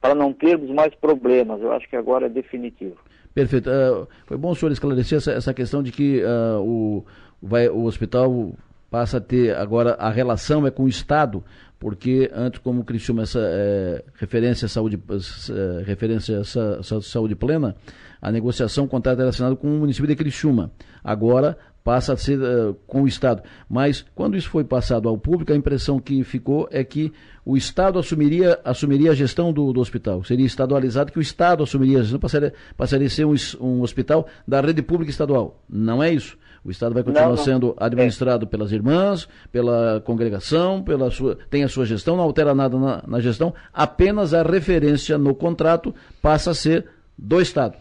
[0.00, 1.62] para não termos mais problemas.
[1.62, 2.96] Eu acho que agora é definitivo.
[3.32, 3.70] Perfeito.
[3.70, 7.06] Uh, foi bom o senhor esclarecer essa, essa questão de que uh, o,
[7.40, 8.52] vai, o hospital
[8.90, 11.42] passa a ter agora a relação é com o Estado,
[11.78, 17.74] porque antes, como o Criciúma essa é, referência à saúde, é, referência à saúde plena,
[18.20, 20.70] a negociação, o contrato era assinado com o município de Criciúma.
[21.02, 23.42] Agora passa a ser uh, com o Estado.
[23.68, 27.12] Mas quando isso foi passado ao público, a impressão que ficou é que
[27.44, 30.22] o Estado assumiria, assumiria a gestão do, do hospital.
[30.22, 34.26] Seria estadualizado que o Estado assumiria a gestão, passaria, passaria a ser um, um hospital
[34.46, 35.60] da rede pública estadual.
[35.68, 36.38] Não é isso.
[36.64, 37.42] O Estado vai continuar não, não.
[37.42, 42.78] sendo administrado pelas irmãs, pela congregação, pela sua, tem a sua gestão, não altera nada
[42.78, 46.86] na, na gestão, apenas a referência no contrato passa a ser
[47.18, 47.76] do Estado.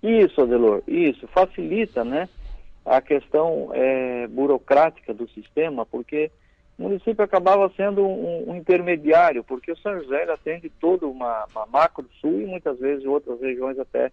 [0.00, 1.26] Isso, Adelor, isso.
[1.34, 2.28] Facilita, né?
[2.88, 6.30] A questão é, burocrática do sistema, porque
[6.78, 11.66] o município acabava sendo um, um, intermediário, porque o São José atende toda uma, uma
[11.66, 14.10] macro sul e muitas vezes outras regiões até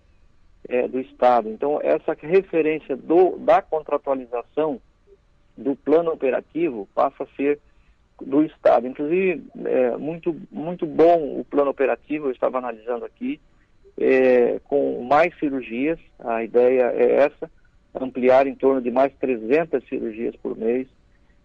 [0.68, 1.50] é, do estado.
[1.50, 4.82] Então essa referência do, da contratualização
[5.56, 7.60] do plano operativo passa a ser
[8.20, 8.88] do estado.
[8.88, 12.28] Inclusive é, muito muito bom o plano operativo.
[12.28, 13.40] Eu estava analisando aqui
[13.98, 16.00] é, com mais cirurgias.
[16.20, 17.50] A ideia é essa
[18.00, 20.88] ampliar em torno de mais 300 cirurgias por mês,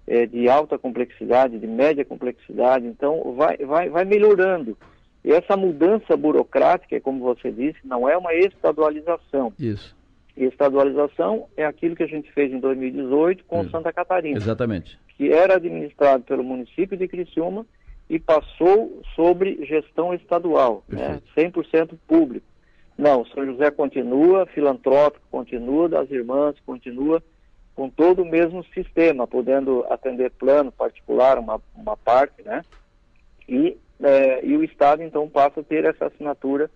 [0.06, 4.76] é, de alta complexidade, de média complexidade, então vai, vai, vai melhorando.
[5.24, 9.52] E essa mudança burocrática, como você disse, não é uma estadualização.
[9.58, 9.94] Isso.
[10.36, 13.70] Estadualização é aquilo que a gente fez em 2018 com Isso.
[13.70, 14.36] Santa Catarina.
[14.36, 14.98] Exatamente.
[15.16, 17.66] Que era administrado pelo município de Criciúma
[18.08, 22.46] e passou sobre gestão estadual, né, 100% público.
[23.00, 27.22] Não, São José continua, filantrópico continua, das irmãs continua,
[27.74, 32.62] com todo o mesmo sistema, podendo atender plano particular, uma, uma parte, né?
[33.48, 36.70] E, é, e o Estado, então, passa a ter essa assinatura,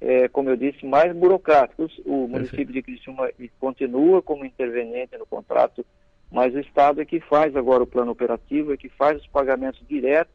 [0.00, 1.86] é, como eu disse, mais burocrática.
[2.06, 3.28] O município de Criciúma
[3.60, 5.84] continua como interveniente no contrato,
[6.32, 9.86] mas o Estado é que faz agora o plano operativo, é que faz os pagamentos
[9.86, 10.30] direto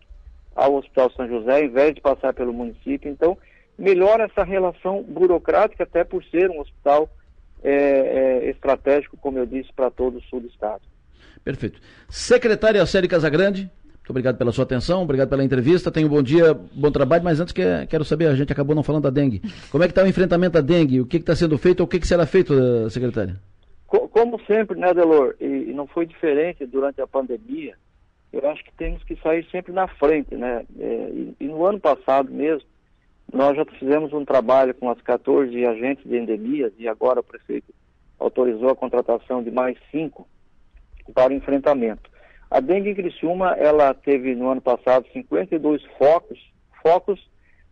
[0.55, 3.09] ao Hospital São José, ao invés de passar pelo município.
[3.09, 3.35] Então,
[3.81, 7.09] melhora essa relação burocrática, até por ser um hospital
[7.63, 10.81] é, é, estratégico, como eu disse, para todo o sul do estado.
[11.43, 11.81] Perfeito.
[12.07, 15.91] Secretária Célia Casagrande, muito obrigado pela sua atenção, obrigado pela entrevista.
[15.91, 18.83] Tenha um bom dia, bom trabalho, mas antes que, quero saber, a gente acabou não
[18.83, 19.41] falando da dengue.
[19.71, 21.01] Como é que está o enfrentamento da dengue?
[21.01, 23.35] O que está sendo feito ou o que, que será feito, eh, secretária?
[23.87, 27.75] Como sempre, né, Delor, e, não foi diferente durante a pandemia,
[28.31, 30.65] eu acho que temos que sair sempre na frente, né?
[30.79, 31.09] É,
[31.39, 32.67] e, no ano passado mesmo,
[33.33, 37.73] nós já fizemos um trabalho com as 14 agentes de endemias e agora o prefeito
[38.19, 40.27] autorizou a contratação de mais cinco
[41.13, 42.09] para enfrentamento.
[42.49, 46.37] A dengue em Criciúma, ela teve no ano passado 52 focos.
[46.83, 47.29] Focos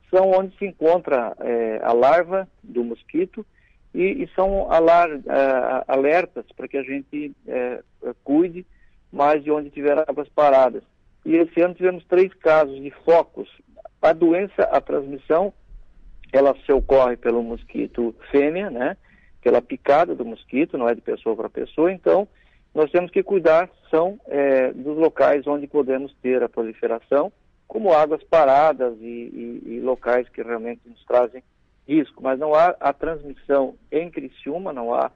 [0.09, 3.45] são onde se encontra é, a larva do mosquito
[3.93, 7.83] e, e são alar, é, alertas para que a gente é,
[8.23, 8.65] cuide
[9.11, 10.83] mais de onde tiver águas paradas.
[11.25, 13.49] E esse ano tivemos três casos de focos
[14.01, 15.53] a doença, a transmissão,
[16.31, 18.95] ela se ocorre pelo mosquito fêmea, né?
[19.41, 21.91] Pela picada do mosquito, não é de pessoa para pessoa.
[21.91, 22.27] Então,
[22.73, 27.31] nós temos que cuidar são é, dos locais onde podemos ter a proliferação,
[27.67, 31.43] como águas paradas e, e, e, locais que realmente nos trazem
[31.87, 32.21] risco.
[32.21, 35.11] Mas não há a transmissão em Criciúma, não há.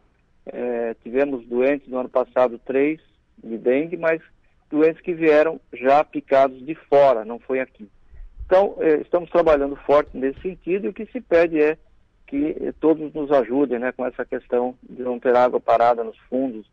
[0.45, 2.99] É, tivemos doentes no ano passado três
[3.41, 4.21] de dengue, mas
[4.69, 7.87] doentes que vieram já picados de fora, não foi aqui.
[8.53, 11.75] Então, eh, estamos trabalhando forte nesse sentido e o que se pede é
[12.27, 16.15] que eh, todos nos ajudem né, com essa questão de não ter água parada nos
[16.29, 16.63] fundos,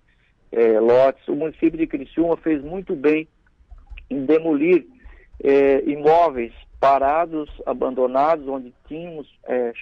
[0.52, 1.26] eh, lotes.
[1.26, 3.26] O município de Criciúma fez muito bem
[4.10, 4.86] em demolir
[5.86, 9.26] imóveis parados, abandonados, onde tínhamos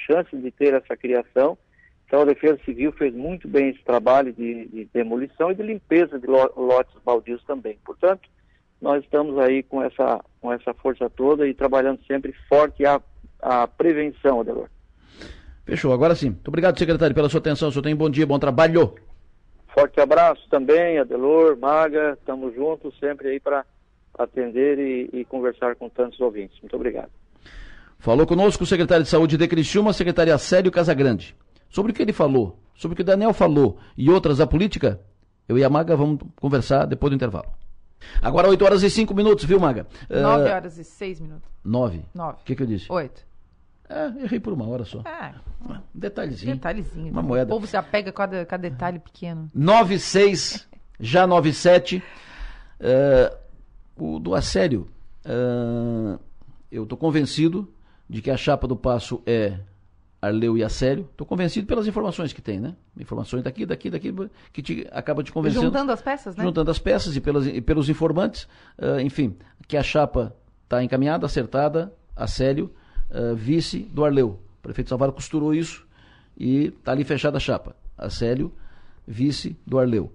[0.06, 1.58] chance de ter essa criação.
[2.06, 6.16] Então, a Defesa Civil fez muito bem esse trabalho de, de demolição e de limpeza
[6.16, 7.76] de lotes baldios também.
[7.84, 8.28] Portanto,
[8.80, 13.00] nós estamos aí com essa, com essa força toda e trabalhando sempre forte a,
[13.40, 14.68] a prevenção, Adelor.
[15.64, 16.30] Fechou, agora sim.
[16.30, 17.68] Muito obrigado, secretário, pela sua atenção.
[17.68, 18.94] O senhor tem bom dia, bom trabalho.
[19.74, 23.64] Forte abraço também, Adelor, Maga, estamos juntos sempre aí para
[24.18, 26.58] atender e, e, conversar com tantos ouvintes.
[26.60, 27.10] Muito obrigado.
[27.98, 31.36] Falou conosco o secretário de Saúde de Criciúma, secretário Célio Casagrande.
[31.68, 35.00] Sobre o que ele falou, sobre o que o Daniel falou e outras da política,
[35.48, 37.57] eu e a Maga vamos conversar depois do intervalo.
[38.22, 39.86] Agora 8 horas e 5 minutos, viu, Maga?
[40.08, 41.48] 9 uh, ah, horas e 6 minutos.
[41.64, 42.04] 9?
[42.14, 42.38] 9.
[42.40, 42.86] O que, que eu disse?
[42.90, 43.26] 8.
[43.88, 45.00] É, errei por uma hora só.
[45.00, 45.34] É.
[45.64, 46.54] Um detalhezinho.
[46.54, 47.10] Detalhezinho.
[47.10, 47.52] Uma moeda.
[47.52, 49.50] O povo se apega com a, com detalhe pequeno.
[49.54, 50.68] 9, 6,
[51.00, 52.02] já 9, 7.
[52.80, 54.88] Uh, o do assédio.
[55.24, 56.18] Uh,
[56.70, 57.72] eu estou convencido
[58.08, 59.58] de que a chapa do passo é
[60.20, 61.08] Arleu e Acélio.
[61.10, 62.74] Estou convencido pelas informações que tem, né?
[62.98, 64.14] Informações daqui, daqui, daqui,
[64.52, 65.66] que te, acaba te convencendo.
[65.66, 66.44] Juntando as peças, né?
[66.44, 68.48] Juntando as peças e, pelas, e pelos informantes.
[68.78, 72.72] Uh, enfim, que a chapa está encaminhada, acertada, Acélio,
[73.10, 74.40] uh, vice do Arleu.
[74.58, 75.86] O prefeito Salvador costurou isso
[76.36, 77.76] e está ali fechada a chapa.
[77.96, 78.52] Acélio,
[79.06, 80.12] vice do Arleu.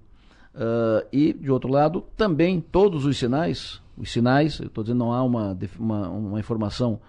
[0.54, 5.12] Uh, e, de outro lado, também todos os sinais, os sinais, eu estou dizendo, não
[5.12, 7.00] há uma, uma, uma, informação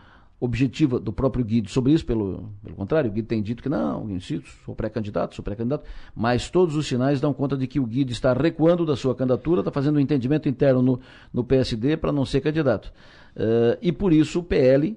[0.44, 4.10] objetiva do próprio Guido sobre isso, pelo, pelo contrário, o Guido tem dito que não,
[4.10, 5.84] insisto, sou pré-candidato, sou pré-candidato,
[6.14, 9.60] mas todos os sinais dão conta de que o Guido está recuando da sua candidatura,
[9.60, 11.00] está fazendo um entendimento interno no,
[11.32, 12.92] no PSD para não ser candidato.
[13.36, 14.96] Uh, e por isso o PL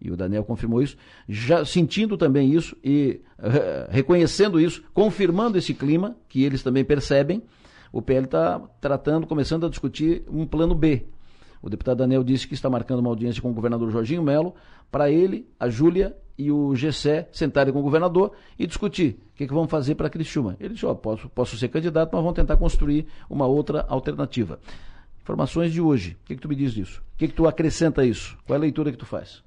[0.00, 0.96] e o Daniel confirmou isso,
[1.28, 7.42] já sentindo também isso e uh, reconhecendo isso, confirmando esse clima que eles também percebem,
[7.92, 11.04] o PL está tratando, começando a discutir um plano B.
[11.62, 14.54] O deputado Daniel disse que está marcando uma audiência com o governador Jorginho Melo
[14.90, 19.46] para ele, a Júlia e o Gessé sentarem com o governador e discutir o que,
[19.46, 20.56] que vamos fazer para Criciúma.
[20.58, 24.58] Ele disse, oh, posso, posso ser candidato, mas vamos tentar construir uma outra alternativa.
[25.20, 26.16] Informações de hoje.
[26.22, 27.02] O que, que tu me diz disso?
[27.14, 28.38] O que, que tu acrescenta a isso?
[28.46, 29.42] Qual é a leitura que tu faz?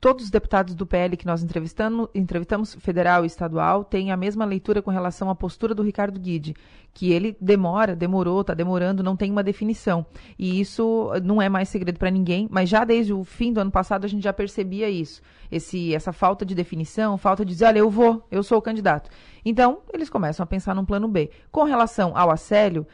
[0.00, 4.44] Todos os deputados do PL que nós entrevistamos, entrevistamos, federal e estadual, têm a mesma
[4.46, 6.54] leitura com relação à postura do Ricardo Guide,
[6.94, 10.06] que ele demora, demorou, está demorando, não tem uma definição.
[10.38, 13.70] E isso não é mais segredo para ninguém, mas já desde o fim do ano
[13.70, 15.20] passado a gente já percebia isso.
[15.52, 19.10] Esse, essa falta de definição, falta de dizer, olha, eu vou, eu sou o candidato.
[19.44, 21.30] Então, eles começam a pensar num plano B.
[21.52, 22.86] Com relação ao Acélio,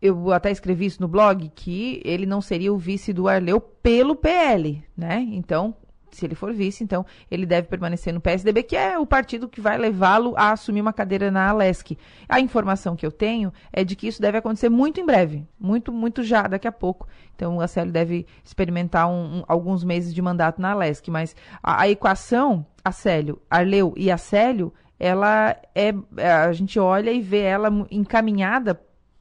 [0.00, 4.16] eu até escrevi isso no blog, que ele não seria o vice do Arleu pelo
[4.16, 5.26] PL, né?
[5.30, 5.74] Então,
[6.10, 9.60] se ele for vice, então ele deve permanecer no PSDB, que é o partido que
[9.60, 11.96] vai levá-lo a assumir uma cadeira na Alesc.
[12.28, 15.92] A informação que eu tenho é de que isso deve acontecer muito em breve, muito,
[15.92, 17.06] muito já, daqui a pouco.
[17.34, 21.82] Então o Acélio deve experimentar um, um, alguns meses de mandato na Alesc, mas a,
[21.82, 27.70] a equação Acélio, Arleu e Acélio, ela é, é, a gente olha e vê ela
[27.90, 28.80] encaminhada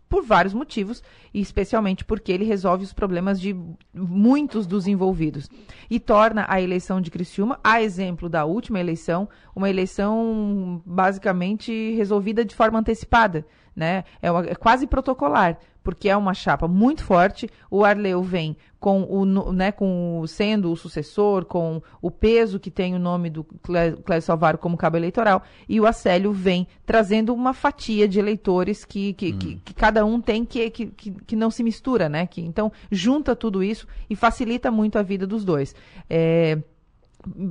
[0.09, 1.03] por vários motivos,
[1.33, 3.55] e especialmente porque ele resolve os problemas de
[3.93, 5.49] muitos dos envolvidos.
[5.89, 12.45] E torna a eleição de Criciúma, a exemplo da última eleição, uma eleição basicamente resolvida
[12.45, 13.45] de forma antecipada.
[13.77, 14.05] Né?
[14.23, 17.47] É, uma, é quase protocolar, porque é uma chapa muito forte.
[17.69, 19.23] O Arleu vem com o,
[19.53, 24.21] né, com o, sendo o sucessor, com o peso que tem o nome do Clésio
[24.21, 29.31] Salvaro como cabo eleitoral, e o Acélio vem trazendo uma fatia de eleitores que, que,
[29.31, 29.37] hum.
[29.37, 32.25] que, que cada um tem que, que, que, não se mistura, né?
[32.25, 35.75] Que, então, junta tudo isso e facilita muito a vida dos dois.
[36.09, 36.57] É,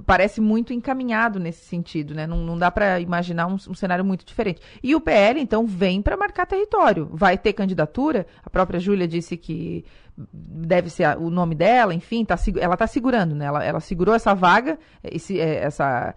[0.05, 2.27] parece muito encaminhado nesse sentido, né?
[2.27, 4.61] Não, não dá para imaginar um, um, cenário muito diferente.
[4.83, 7.09] E o PL, então, vem para marcar território.
[7.13, 8.27] Vai ter candidatura.
[8.45, 9.85] A própria Júlia disse que
[10.33, 13.45] deve ser o nome dela, enfim, tá, ela está segurando, né?
[13.45, 16.15] Ela, ela segurou essa vaga, esse, é, essa,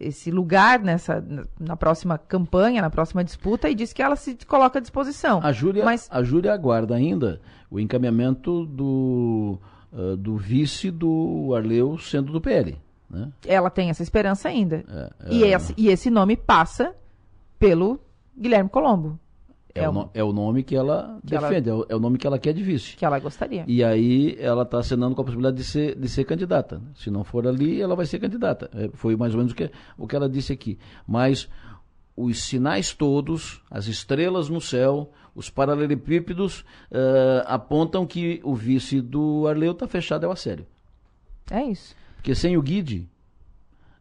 [0.00, 1.22] esse lugar nessa,
[1.60, 5.40] na próxima campanha, na próxima disputa, e disse que ela se coloca à disposição.
[5.42, 6.08] A Júlia, Mas...
[6.10, 7.40] a Júlia aguarda ainda
[7.70, 9.58] o encaminhamento do,
[9.92, 12.78] uh, do vice do Arleu sendo do PL.
[13.12, 13.30] Né?
[13.46, 14.84] Ela tem essa esperança ainda.
[14.88, 15.34] É, é...
[15.34, 16.94] E, esse, e esse nome passa
[17.58, 18.00] pelo
[18.36, 19.18] Guilherme Colombo.
[19.74, 22.26] É, é, o, é, o, nome que ela que defende, ela, é, o, nome que
[22.26, 22.96] ela quer de vice.
[22.96, 23.64] Que ela gostaria.
[23.66, 26.80] E aí ela está assinando com a possibilidade de ser, de ser candidata.
[26.94, 28.70] Se não for ali, ela vai ser candidata.
[28.74, 30.78] É, foi mais ou menos o que, o que ela disse aqui.
[31.06, 31.48] Mas
[32.14, 36.60] os sinais todos, as estrelas no céu, os paralelepípedos
[36.90, 40.66] uh, apontam que o vice do Arleu está fechado é o Assério.
[41.50, 41.94] É isso.
[42.22, 43.10] Porque sem o Guide,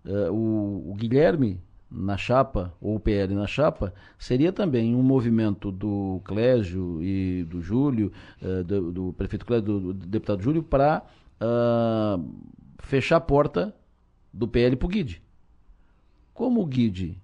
[0.06, 1.60] uh, o, o, Guilherme
[1.90, 7.64] na chapa, ou o PL na chapa, seria também um movimento do Clésio e do
[7.64, 11.02] Júlio, uh, do, do, prefeito Clésio, do, do deputado Júlio, para
[11.42, 12.24] uh,
[12.78, 13.76] fechar a porta
[14.32, 15.20] do PL para o Guide.
[16.32, 17.20] Como o Guide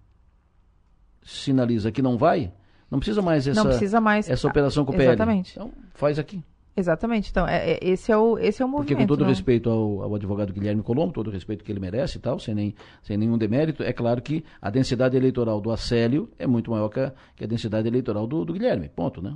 [1.22, 2.52] sinaliza que não vai,
[2.90, 4.28] não precisa mais essa, precisa mais.
[4.28, 5.10] essa operação com o PL.
[5.10, 5.52] Exatamente.
[5.52, 6.44] Então, faz aqui.
[6.78, 7.32] Exatamente.
[7.32, 8.90] Então, é, é, esse, é o, esse é o movimento.
[8.90, 9.28] Porque com todo não?
[9.28, 12.54] respeito ao, ao, advogado Guilherme Colombo, todo o respeito que ele merece e tal, sem,
[12.54, 16.90] nem, sem nenhum demérito, é claro que a densidade eleitoral do Acélio é muito maior
[16.90, 18.90] que a, que a densidade eleitoral do, do Guilherme.
[18.90, 19.36] Ponto, né?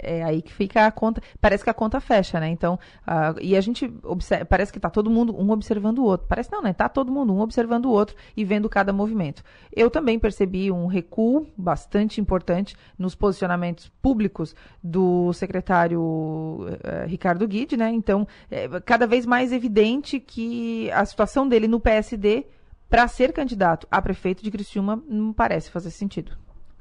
[0.00, 1.20] É aí que fica a conta.
[1.40, 2.48] Parece que a conta fecha, né?
[2.48, 6.26] Então, uh, e a gente observa, parece que está todo mundo um observando o outro.
[6.26, 6.70] Parece não, né?
[6.70, 9.42] Está todo mundo um observando o outro e vendo cada movimento.
[9.74, 17.76] Eu também percebi um recuo bastante importante nos posicionamentos públicos do secretário uh, Ricardo Guide,
[17.76, 17.90] né?
[17.90, 22.46] Então, é cada vez mais evidente que a situação dele no PSD
[22.88, 26.32] para ser candidato a prefeito de Criciúma não parece fazer sentido.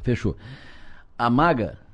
[0.02, 0.38] Fechou.
[1.18, 1.87] A Maga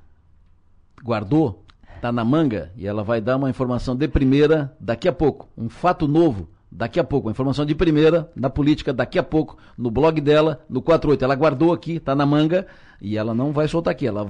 [1.03, 1.63] guardou,
[1.95, 5.69] está na manga e ela vai dar uma informação de primeira daqui a pouco, um
[5.69, 7.27] fato novo daqui a pouco.
[7.27, 11.23] Uma informação de primeira na política daqui a pouco, no blog dela, no 48.
[11.23, 12.65] Ela guardou aqui, tá na manga,
[12.99, 14.07] e ela não vai soltar aqui.
[14.07, 14.25] Ela,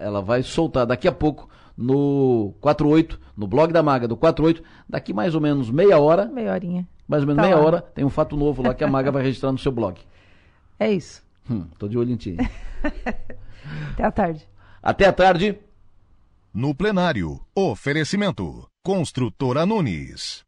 [0.00, 5.12] ela vai soltar daqui a pouco no 48, no blog da Maga do 48, daqui
[5.12, 6.26] mais ou menos meia hora.
[6.26, 6.86] Meia horinha.
[7.08, 7.66] Mais ou menos tá meia lá.
[7.66, 10.00] hora, tem um fato novo lá que a Maga vai registrar no seu blog.
[10.78, 11.22] É isso.
[11.50, 12.36] Hum, tô de olho em ti.
[13.92, 14.48] Até a tarde.
[14.82, 15.58] Até a tarde.
[16.54, 18.68] No plenário, oferecimento.
[18.84, 20.44] Construtora Nunes.